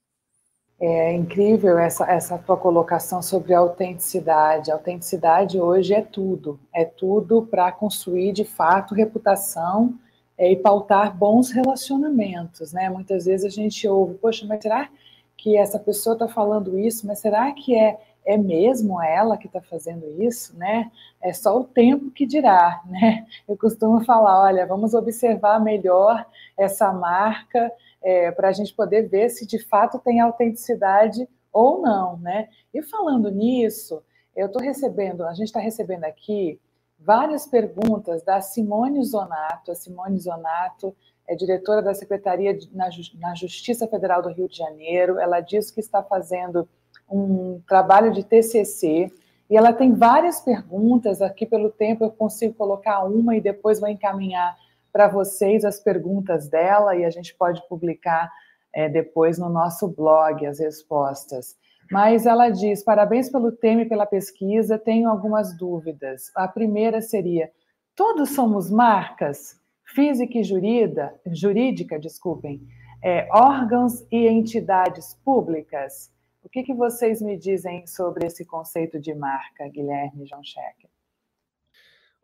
[0.79, 4.71] É incrível essa, essa tua colocação sobre a autenticidade.
[4.71, 9.97] A autenticidade hoje é tudo, é tudo para construir de fato reputação
[10.38, 12.89] é, e pautar bons relacionamentos, né?
[12.89, 14.89] Muitas vezes a gente ouve, poxa, mas será
[15.38, 17.05] que essa pessoa está falando isso?
[17.05, 20.91] Mas será que é é mesmo ela que está fazendo isso, né?
[21.21, 23.26] É só o tempo que dirá, né?
[23.47, 26.26] Eu costumo falar, olha, vamos observar melhor
[26.57, 27.71] essa marca
[28.01, 32.49] é, para a gente poder ver se de fato tem autenticidade ou não, né?
[32.74, 34.01] E falando nisso,
[34.36, 36.59] eu estou recebendo, a gente está recebendo aqui
[36.97, 39.71] várias perguntas da Simone Zonato.
[39.71, 40.95] A Simone Zonato
[41.28, 45.19] é diretora da Secretaria na Justiça Federal do Rio de Janeiro.
[45.19, 46.67] Ela diz que está fazendo
[47.14, 49.11] um trabalho de TCC
[49.49, 51.22] e ela tem várias perguntas.
[51.22, 54.57] Aqui, pelo tempo, eu consigo colocar uma e depois vou encaminhar
[54.91, 58.32] para vocês as perguntas dela e a gente pode publicar
[58.74, 61.55] é, depois no nosso blog as respostas.
[61.91, 66.32] Mas ela diz: parabéns pelo tema e pela pesquisa, tenho algumas dúvidas.
[66.36, 67.51] A primeira seria:
[67.95, 69.61] todos somos marcas?
[69.86, 72.61] Física e jurídica, jurídica desculpem,
[73.03, 76.12] é, órgãos e entidades públicas?
[76.43, 80.89] O que, que vocês me dizem sobre esse conceito de marca, Guilherme João Schecker?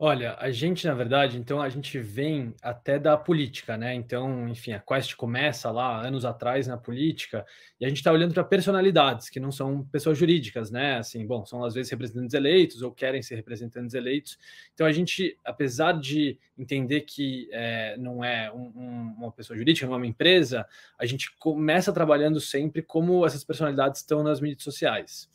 [0.02, 3.94] Olha, a gente, na verdade, então a gente vem até da política, né?
[3.94, 7.44] Então, enfim, a Quest começa lá anos atrás na política
[7.78, 10.96] e a gente está olhando para personalidades que não são pessoas jurídicas, né?
[10.96, 14.38] Assim, bom, são às vezes representantes eleitos ou querem ser representantes eleitos.
[14.72, 19.86] Então, a gente, apesar de entender que é, não é um, um, uma pessoa jurídica,
[19.86, 20.66] não é uma empresa,
[20.98, 25.28] a gente começa trabalhando sempre como essas personalidades estão nas mídias sociais,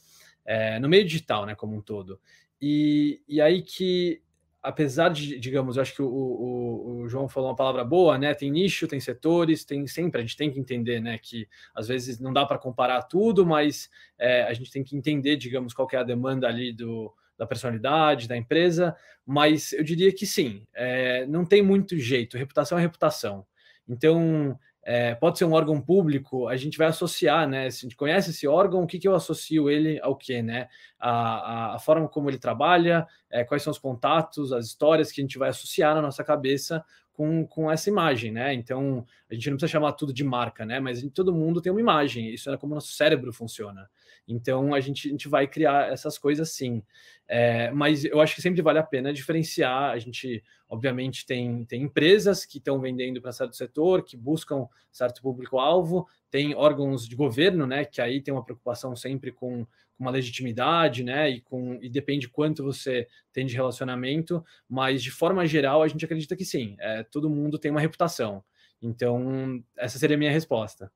[0.44, 2.20] é, no meio digital, né, como um todo.
[2.60, 4.24] E, e aí que
[4.66, 8.34] apesar de, digamos, eu acho que o, o, o, João falou uma palavra boa, né?
[8.34, 11.18] Tem nicho, tem setores, tem sempre, a gente tem que entender, né?
[11.20, 15.38] Que às vezes não dá para comparar tudo, mas é, a gente tem que entender,
[15.38, 18.96] digamos, qual é a demanda ali do, da personalidade, da empresa,
[19.26, 23.46] mas eu diria que sim, é, não tem muito jeito, reputação é reputação.
[23.88, 24.58] Então,
[24.88, 27.72] é, pode ser um órgão público, a gente vai associar, né?
[27.72, 30.70] Se a gente conhece esse órgão, o que, que eu associo ele ao quê, né?
[31.00, 35.20] A, a, a forma como ele trabalha, é, quais são os contatos, as histórias que
[35.20, 38.54] a gente vai associar na nossa cabeça com, com essa imagem, né?
[38.54, 40.80] Então, a gente não precisa chamar tudo de marca, né?
[40.80, 43.90] Mas todo mundo tem uma imagem, isso é como o nosso cérebro funciona.
[44.28, 46.82] Então, a gente, a gente vai criar essas coisas sim.
[47.28, 49.92] É, mas eu acho que sempre vale a pena diferenciar.
[49.92, 55.22] A gente, obviamente, tem, tem empresas que estão vendendo para certo setor, que buscam certo
[55.22, 60.12] público-alvo, tem órgãos de governo, né, que aí tem uma preocupação sempre com, com uma
[60.12, 65.84] legitimidade, né, e, com, e depende quanto você tem de relacionamento, mas de forma geral
[65.84, 68.44] a gente acredita que sim, é, todo mundo tem uma reputação.
[68.82, 70.92] Então, essa seria a minha resposta.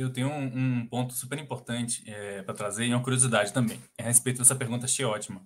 [0.00, 4.02] Eu tenho um, um ponto super importante é, para trazer e uma curiosidade também, a
[4.04, 5.42] respeito dessa pergunta, achei ótima.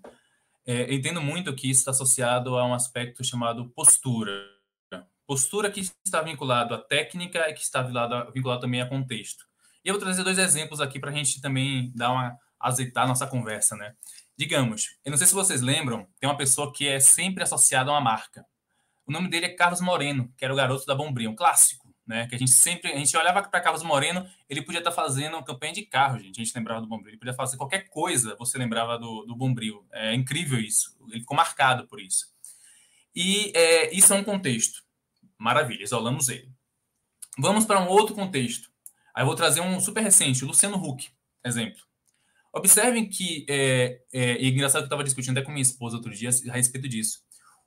[0.64, 4.32] É, entendo muito que isso está associado a um aspecto chamado postura.
[5.26, 9.44] Postura que está vinculado à técnica e que está vinculado, vinculado também a contexto.
[9.84, 13.08] E eu vou trazer dois exemplos aqui para a gente também dar uma azeitar a
[13.08, 13.94] nossa conversa, né?
[14.38, 17.94] Digamos, eu não sei se vocês lembram, tem uma pessoa que é sempre associada a
[17.94, 18.46] uma marca.
[19.04, 22.26] O nome dele é Carlos Moreno, que era o garoto da Bombril, um clássico né?
[22.26, 25.42] Que a gente sempre, a gente olhava para Carlos Moreno, ele podia estar tá fazendo
[25.42, 26.40] campanha de carro, gente.
[26.40, 29.86] A gente lembrava do Bombril, ele podia fazer qualquer coisa, você lembrava do, do Bombril.
[29.92, 30.96] É incrível isso.
[31.10, 32.32] Ele ficou marcado por isso.
[33.14, 34.82] E é, isso é um contexto.
[35.38, 36.50] Maravilha, isolamos ele.
[37.38, 38.70] Vamos para um outro contexto.
[39.14, 41.08] Aí eu vou trazer um super recente, Luciano Huck,
[41.44, 41.82] exemplo.
[42.52, 45.96] Observem que, é, é, e é engraçado que eu estava discutindo até com minha esposa
[45.96, 47.24] outro dia a respeito disso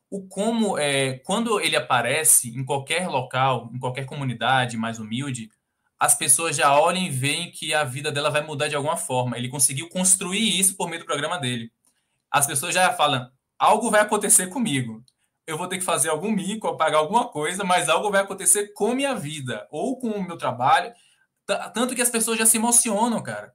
[0.10, 5.51] o como é, quando ele aparece em qualquer local, em qualquer comunidade mais humilde,
[5.99, 9.38] as pessoas já olham e veem que a vida dela vai mudar de alguma forma.
[9.38, 11.72] Ele conseguiu construir isso por meio do programa dele.
[12.32, 15.03] As pessoas já falam: algo vai acontecer comigo.
[15.45, 18.93] Eu vou ter que fazer algum mico, pagar alguma coisa, mas algo vai acontecer com
[18.93, 20.93] minha vida ou com o meu trabalho.
[21.74, 23.53] Tanto que as pessoas já se emocionam, cara.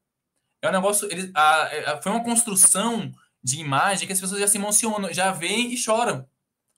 [0.62, 1.08] É um negócio.
[1.10, 3.12] Ele, a, a, foi uma construção
[3.44, 6.26] de imagem que as pessoas já se emocionam, já veem e choram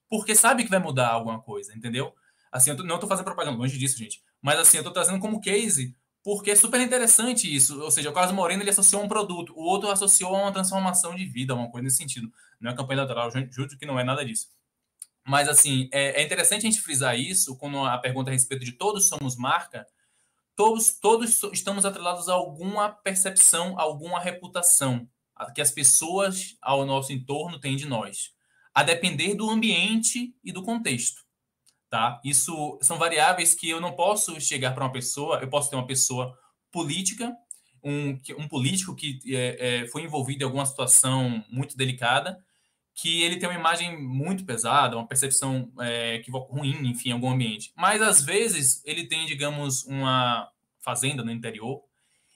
[0.08, 2.14] porque sabe que vai mudar alguma coisa, entendeu?
[2.50, 4.22] Assim, eu não estou fazendo propaganda, longe disso, gente.
[4.40, 7.80] Mas assim, eu estou trazendo como case, porque é super interessante isso.
[7.82, 10.52] Ou seja, o Carlos Moreno ele associou a um produto, o outro associou a uma
[10.52, 12.32] transformação de vida, uma coisa nesse sentido.
[12.60, 14.48] Não é campanha eleitoral, juro que não é nada disso.
[15.26, 18.72] Mas assim, é, é interessante a gente frisar isso quando a pergunta a respeito de
[18.72, 19.86] todos somos marca,
[20.54, 25.08] todos, todos estamos atrelados a alguma percepção, alguma reputação
[25.54, 28.33] que as pessoas ao nosso entorno têm de nós
[28.74, 31.22] a depender do ambiente e do contexto.
[31.88, 32.20] Tá?
[32.24, 35.86] Isso são variáveis que eu não posso chegar para uma pessoa, eu posso ter uma
[35.86, 36.36] pessoa
[36.72, 37.32] política,
[37.84, 42.42] um, um político que é, é, foi envolvido em alguma situação muito delicada,
[42.94, 47.72] que ele tem uma imagem muito pesada, uma percepção é, ruim, enfim, em algum ambiente.
[47.76, 50.48] Mas às vezes ele tem, digamos, uma
[50.80, 51.82] fazenda no interior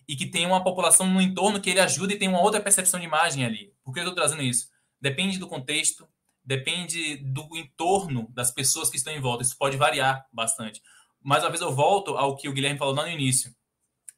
[0.06, 2.98] e que tem uma população no entorno que ele ajuda e tem uma outra percepção
[2.98, 3.72] de imagem ali.
[3.84, 4.68] Por que eu estou trazendo isso?
[5.00, 6.08] Depende do contexto,
[6.48, 9.42] depende do entorno das pessoas que estão em volta.
[9.42, 10.80] Isso pode variar bastante.
[11.22, 13.54] Mais uma vez eu volto ao que o Guilherme falou lá no início.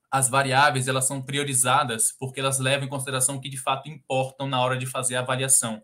[0.09, 4.47] As variáveis elas são priorizadas porque elas levam em consideração o que de fato importam
[4.47, 5.83] na hora de fazer a avaliação.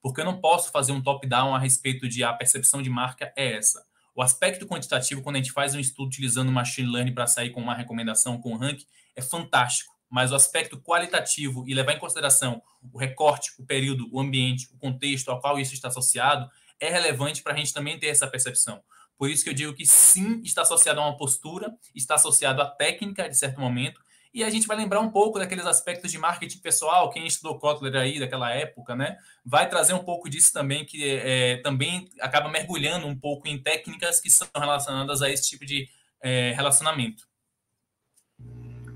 [0.00, 3.56] Porque eu não posso fazer um top-down a respeito de a percepção de marca é
[3.56, 3.84] essa.
[4.14, 7.60] O aspecto quantitativo, quando a gente faz um estudo utilizando machine learning para sair com
[7.60, 8.86] uma recomendação, com um ranking,
[9.16, 9.92] é fantástico.
[10.10, 12.60] Mas o aspecto qualitativo e levar em consideração
[12.92, 16.50] o recorte, o período, o ambiente, o contexto ao qual isso está associado,
[16.80, 18.82] é relevante para a gente também ter essa percepção.
[19.16, 22.66] Por isso que eu digo que sim, está associado a uma postura, está associado à
[22.66, 24.00] técnica, de certo momento,
[24.32, 27.96] e a gente vai lembrar um pouco daqueles aspectos de marketing pessoal, quem estudou Kotler
[27.96, 29.18] aí daquela época, né?
[29.44, 34.20] Vai trazer um pouco disso também, que é, também acaba mergulhando um pouco em técnicas
[34.20, 35.88] que são relacionadas a esse tipo de
[36.22, 37.28] é, relacionamento.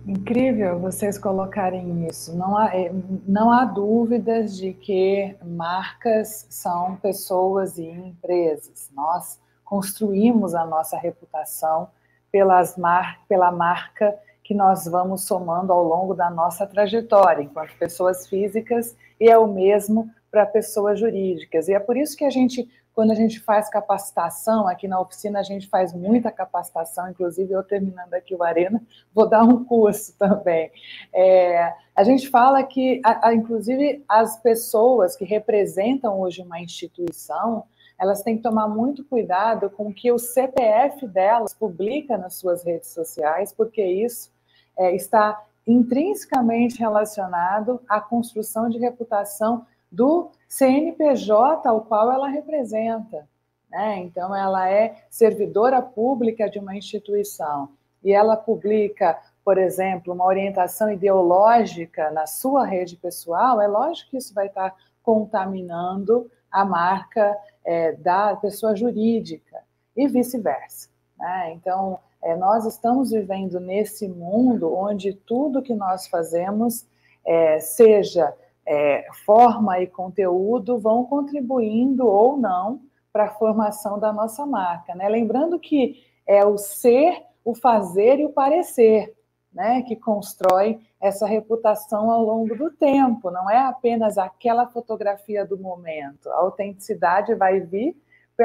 [0.07, 2.37] Incrível vocês colocarem isso.
[2.37, 2.93] Não há, é,
[3.27, 8.91] não há dúvidas de que marcas são pessoas e empresas.
[8.95, 11.89] Nós construímos a nossa reputação
[12.31, 18.29] pelas mar, pela marca que nós vamos somando ao longo da nossa trajetória, enquanto pessoas
[18.29, 21.67] físicas, e é o mesmo para pessoas jurídicas.
[21.67, 25.41] E é por isso que a gente quando a gente faz capacitação, aqui na oficina
[25.41, 28.81] a gente faz muita capacitação, inclusive eu terminando aqui o Arena,
[29.13, 30.71] vou dar um curso também.
[31.13, 37.65] É, a gente fala que, a, a, inclusive, as pessoas que representam hoje uma instituição,
[37.99, 42.65] elas têm que tomar muito cuidado com o que o CPF delas publica nas suas
[42.65, 44.33] redes sociais, porque isso
[44.77, 53.29] é, está intrinsecamente relacionado à construção de reputação do CNPJ ao qual ela representa.
[53.71, 53.99] Né?
[53.99, 57.69] Então, ela é servidora pública de uma instituição
[58.03, 64.19] e ela publica, por exemplo, uma orientação ideológica na sua rede pessoal, é lógico que
[64.19, 69.63] isso vai estar contaminando a marca é, da pessoa jurídica
[69.97, 70.89] e vice-versa.
[71.19, 71.53] Né?
[71.53, 76.87] Então, é, nós estamos vivendo nesse mundo onde tudo que nós fazemos,
[77.25, 78.35] é, seja
[78.67, 82.81] é, forma e conteúdo vão contribuindo ou não
[83.13, 84.95] para a formação da nossa marca.
[84.95, 85.09] Né?
[85.09, 89.15] Lembrando que é o ser, o fazer e o parecer
[89.53, 95.57] né, que constrói essa reputação ao longo do tempo, não é apenas aquela fotografia do
[95.57, 96.29] momento.
[96.31, 97.97] A autenticidade vai vir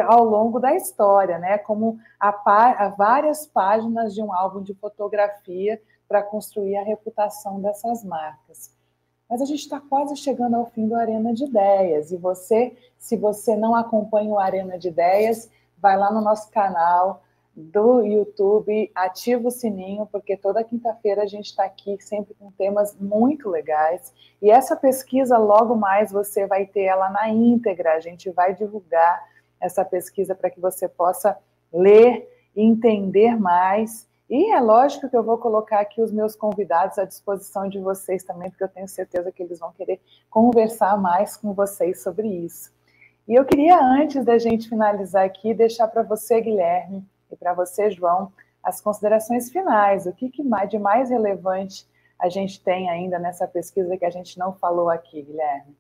[0.08, 1.58] ao longo da história, né?
[1.58, 8.04] Como a, a várias páginas de um álbum de fotografia para construir a reputação dessas
[8.04, 8.78] marcas.
[9.30, 12.12] Mas a gente está quase chegando ao fim do Arena de Ideias.
[12.12, 17.22] E você, se você não acompanha o Arena de Ideias, vai lá no nosso canal
[17.56, 22.96] do YouTube, ativa o sininho, porque toda quinta-feira a gente está aqui sempre com temas
[22.98, 24.14] muito legais.
[24.42, 27.94] E essa pesquisa, logo mais, você vai ter ela na íntegra.
[27.94, 29.28] A gente vai divulgar
[29.60, 31.38] essa pesquisa para que você possa
[31.72, 37.00] ler e entender mais e é lógico que eu vou colocar aqui os meus convidados
[37.00, 40.00] à disposição de vocês também, porque eu tenho certeza que eles vão querer
[40.30, 42.72] conversar mais com vocês sobre isso.
[43.28, 47.90] E eu queria, antes da gente finalizar aqui, deixar para você, Guilherme, e para você,
[47.90, 48.32] João,
[48.64, 50.06] as considerações finais.
[50.06, 51.86] O que, que de mais relevante
[52.20, 55.76] a gente tem ainda nessa pesquisa que a gente não falou aqui, Guilherme?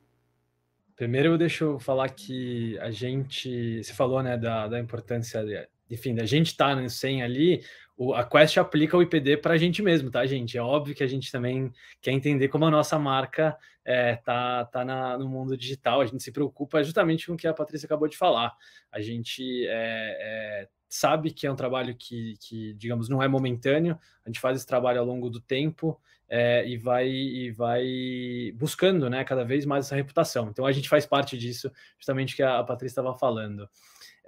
[0.96, 6.14] Primeiro, eu deixo falar que a gente, você falou, né, da, da importância, de, enfim,
[6.14, 7.64] da gente estar tá no 100 ali,
[8.00, 10.58] o, a Quest aplica o IPD para a gente mesmo, tá, gente?
[10.58, 11.70] É óbvio que a gente também
[12.02, 16.00] quer entender como a nossa marca é, tá, tá no mundo digital.
[16.00, 18.56] A gente se preocupa justamente com o que a Patrícia acabou de falar.
[18.90, 24.00] A gente é, é, sabe que é um trabalho que, que, digamos, não é momentâneo.
[24.26, 29.10] A gente faz esse trabalho ao longo do tempo é, e vai e vai buscando,
[29.10, 30.48] né, cada vez mais essa reputação.
[30.48, 33.68] Então a gente faz parte disso, justamente que a, a Patrícia estava falando.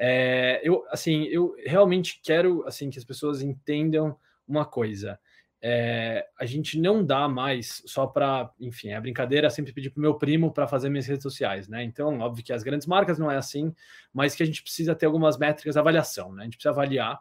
[0.04, 5.20] É, eu, assim, eu realmente quero, assim, que as pessoas entendam uma coisa.
[5.62, 10.02] É, a gente não dá mais só para, enfim, a brincadeira é sempre pedir para
[10.02, 11.84] meu primo para fazer minhas redes sociais, né?
[11.84, 13.72] Então, óbvio que as grandes marcas não é assim,
[14.12, 16.42] mas que a gente precisa ter algumas métricas de avaliação, né?
[16.42, 17.20] A gente precisa avaliar.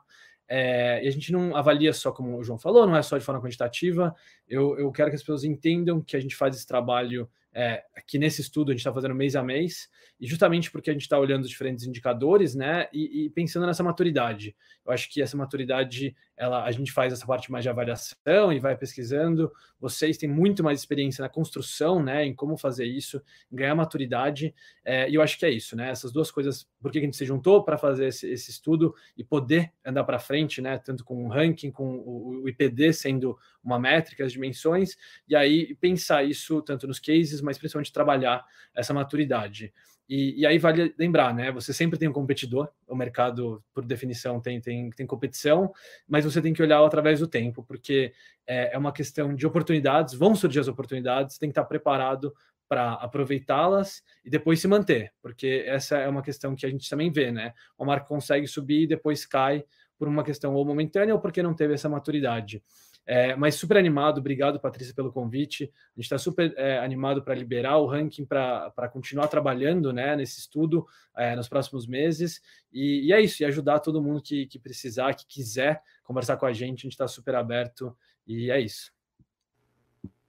[0.49, 3.25] É, e a gente não avalia só, como o João falou, não é só de
[3.27, 4.15] forma quantitativa.
[4.49, 8.19] Eu, eu quero que as pessoas entendam que a gente faz esse trabalho é, aqui
[8.19, 9.89] nesse estudo a gente está fazendo mês a mês,
[10.21, 13.83] e justamente porque a gente está olhando os diferentes indicadores, né, e, e, pensando nessa
[13.83, 14.55] maturidade.
[14.85, 18.61] Eu acho que essa maturidade, ela, a gente faz essa parte mais de avaliação e
[18.61, 19.51] vai pesquisando.
[19.81, 23.21] Vocês têm muito mais experiência na construção, né, em como fazer isso,
[23.51, 26.99] ganhar maturidade, é, e eu acho que é isso, né, essas duas coisas, por que
[26.99, 30.79] a gente se juntou para fazer esse, esse, estudo e poder andar para frente, né,
[30.79, 34.97] tanto com o ranking, com o, o IPD sendo uma métrica, as dimensões,
[35.29, 38.45] e aí pensar isso tanto nos cases, mas principalmente trabalhar
[38.75, 39.73] essa maturidade.
[40.09, 41.53] E, e, aí vale lembrar, né?
[41.53, 45.73] Você sempre tem um competidor, o mercado, por definição, tem, tem, tem competição,
[46.09, 48.13] mas você tem que olhar através do tempo, porque
[48.45, 52.35] é, é uma questão de oportunidades, vão surgir as oportunidades, tem que estar preparado
[52.69, 57.13] para aproveitá-las e depois se manter, porque essa é uma questão que a gente também
[57.13, 57.55] vê, né?
[57.79, 59.65] O marca consegue subir e depois cai
[59.97, 62.63] por uma questão ou momentânea ou porque não teve essa maturidade.
[63.07, 65.65] É, mas super animado, obrigado, Patrícia, pelo convite.
[65.65, 70.39] A gente está super é, animado para liberar o ranking para continuar trabalhando né, nesse
[70.39, 70.87] estudo
[71.17, 72.41] é, nos próximos meses.
[72.73, 76.47] E, e, é isso, e ajudar todo mundo que, que precisar, que quiser conversar com
[76.47, 77.97] a gente, a gente está super aberto
[78.27, 78.93] e é isso.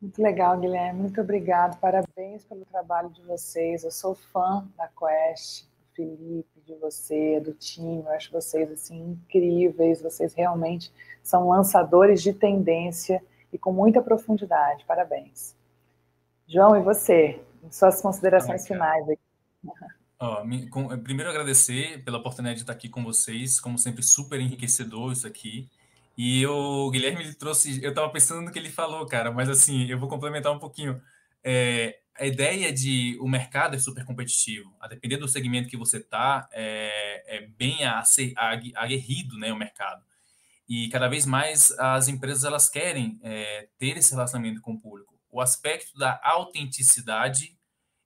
[0.02, 1.02] Muito legal, Guilherme.
[1.02, 1.80] Muito obrigado.
[1.80, 3.84] Parabéns pelo trabalho de vocês.
[3.84, 8.04] Eu sou fã da Quest, Felipe, de você, do time.
[8.04, 10.02] Eu acho vocês assim incríveis.
[10.02, 10.92] Vocês realmente
[11.24, 14.86] são lançadores de tendência e com muita profundidade.
[14.86, 15.56] Parabéns.
[16.48, 17.42] João, e você?
[17.70, 19.22] Suas considerações finais aqui.
[20.20, 24.40] Oh, me, com, primeiro agradecer pela oportunidade de estar aqui com vocês, como sempre super
[24.40, 25.68] enriquecedor isso aqui.
[26.18, 29.86] E o Guilherme ele trouxe, eu estava pensando no que ele falou, cara, mas assim,
[29.86, 31.02] eu vou complementar um pouquinho.
[31.44, 35.98] É, a ideia de o mercado é super competitivo, a depender do segmento que você
[35.98, 37.80] está, é, é, bem
[38.76, 40.06] aguerrido né, o mercado.
[40.70, 45.20] E cada vez mais as empresas elas querem é, ter esse relacionamento com o público.
[45.32, 47.58] O aspecto da autenticidade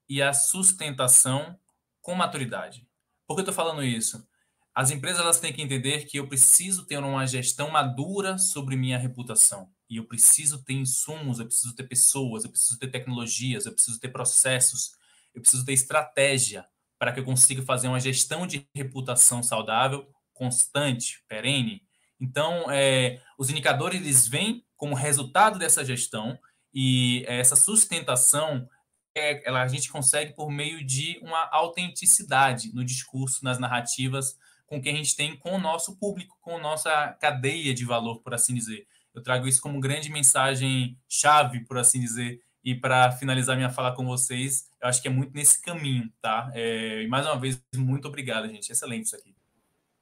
[0.07, 1.59] e a sustentação
[1.99, 2.87] com maturidade.
[3.27, 4.25] Por que eu estou falando isso?
[4.73, 8.97] As empresas elas têm que entender que eu preciso ter uma gestão madura sobre minha
[8.97, 9.69] reputação.
[9.89, 13.99] E eu preciso ter insumos, eu preciso ter pessoas, eu preciso ter tecnologias, eu preciso
[13.99, 14.91] ter processos,
[15.33, 16.65] eu preciso ter estratégia
[16.97, 21.83] para que eu consiga fazer uma gestão de reputação saudável, constante, perene.
[22.19, 26.39] Então, é, os indicadores eles vêm como resultado dessa gestão
[26.73, 28.67] e essa sustentação
[29.15, 34.81] é, ela, a gente consegue por meio de uma autenticidade no discurso, nas narrativas, com
[34.81, 38.33] que a gente tem com o nosso público, com a nossa cadeia de valor, por
[38.33, 38.85] assim dizer.
[39.15, 43.95] Eu trago isso como grande mensagem chave, por assim dizer, e para finalizar minha fala
[43.95, 46.51] com vocês, eu acho que é muito nesse caminho, tá?
[46.53, 48.71] É, e mais uma vez, muito obrigado, gente.
[48.71, 49.35] Excelente isso aqui.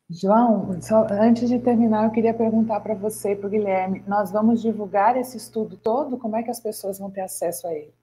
[0.09, 4.31] João, só, antes de terminar, eu queria perguntar para você e para o Guilherme: nós
[4.31, 6.17] vamos divulgar esse estudo todo?
[6.17, 7.93] Como é que as pessoas vão ter acesso a ele?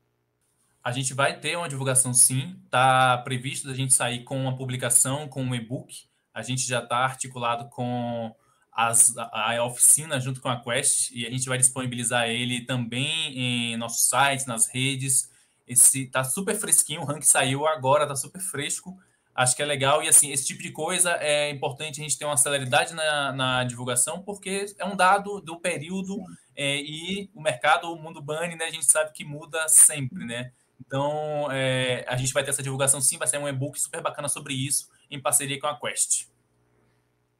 [0.83, 5.29] A gente vai ter uma divulgação sim, está previsto a gente sair com uma publicação,
[5.29, 8.35] com um e-book a gente já está articulado com
[8.73, 13.37] as, a, a, oficina junto com a Quest e a gente vai disponibilizar ele também
[13.37, 15.31] em nossos sites, nas redes.
[15.67, 18.97] Esse tá super fresquinho, o rank saiu agora, tá super fresco.
[19.35, 22.25] Acho que é legal e assim, esse tipo de coisa é importante a gente ter
[22.25, 26.19] uma celeridade na, na divulgação, porque é um dado do período
[26.57, 28.67] é, e o mercado, o mundo bunny, né?
[28.67, 30.53] A gente sabe que muda sempre, né?
[30.85, 34.29] Então, é, a gente vai ter essa divulgação sim, vai ser um e-book super bacana
[34.29, 36.27] sobre isso em parceria com a Quest.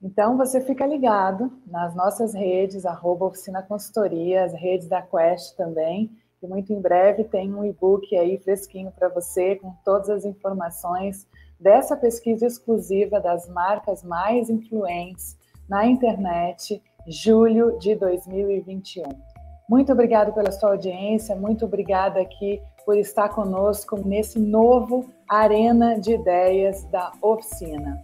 [0.03, 6.11] Então, você fica ligado nas nossas redes, arroba Oficina Consultoria, as redes da Quest também,
[6.43, 11.29] e muito em breve tem um e-book aí fresquinho para você, com todas as informações
[11.61, 15.37] dessa pesquisa exclusiva das marcas mais influentes
[15.69, 19.05] na internet, julho de 2021.
[19.69, 26.15] Muito obrigado pela sua audiência, muito obrigada aqui por estar conosco nesse novo Arena de
[26.15, 28.01] Ideias da Oficina.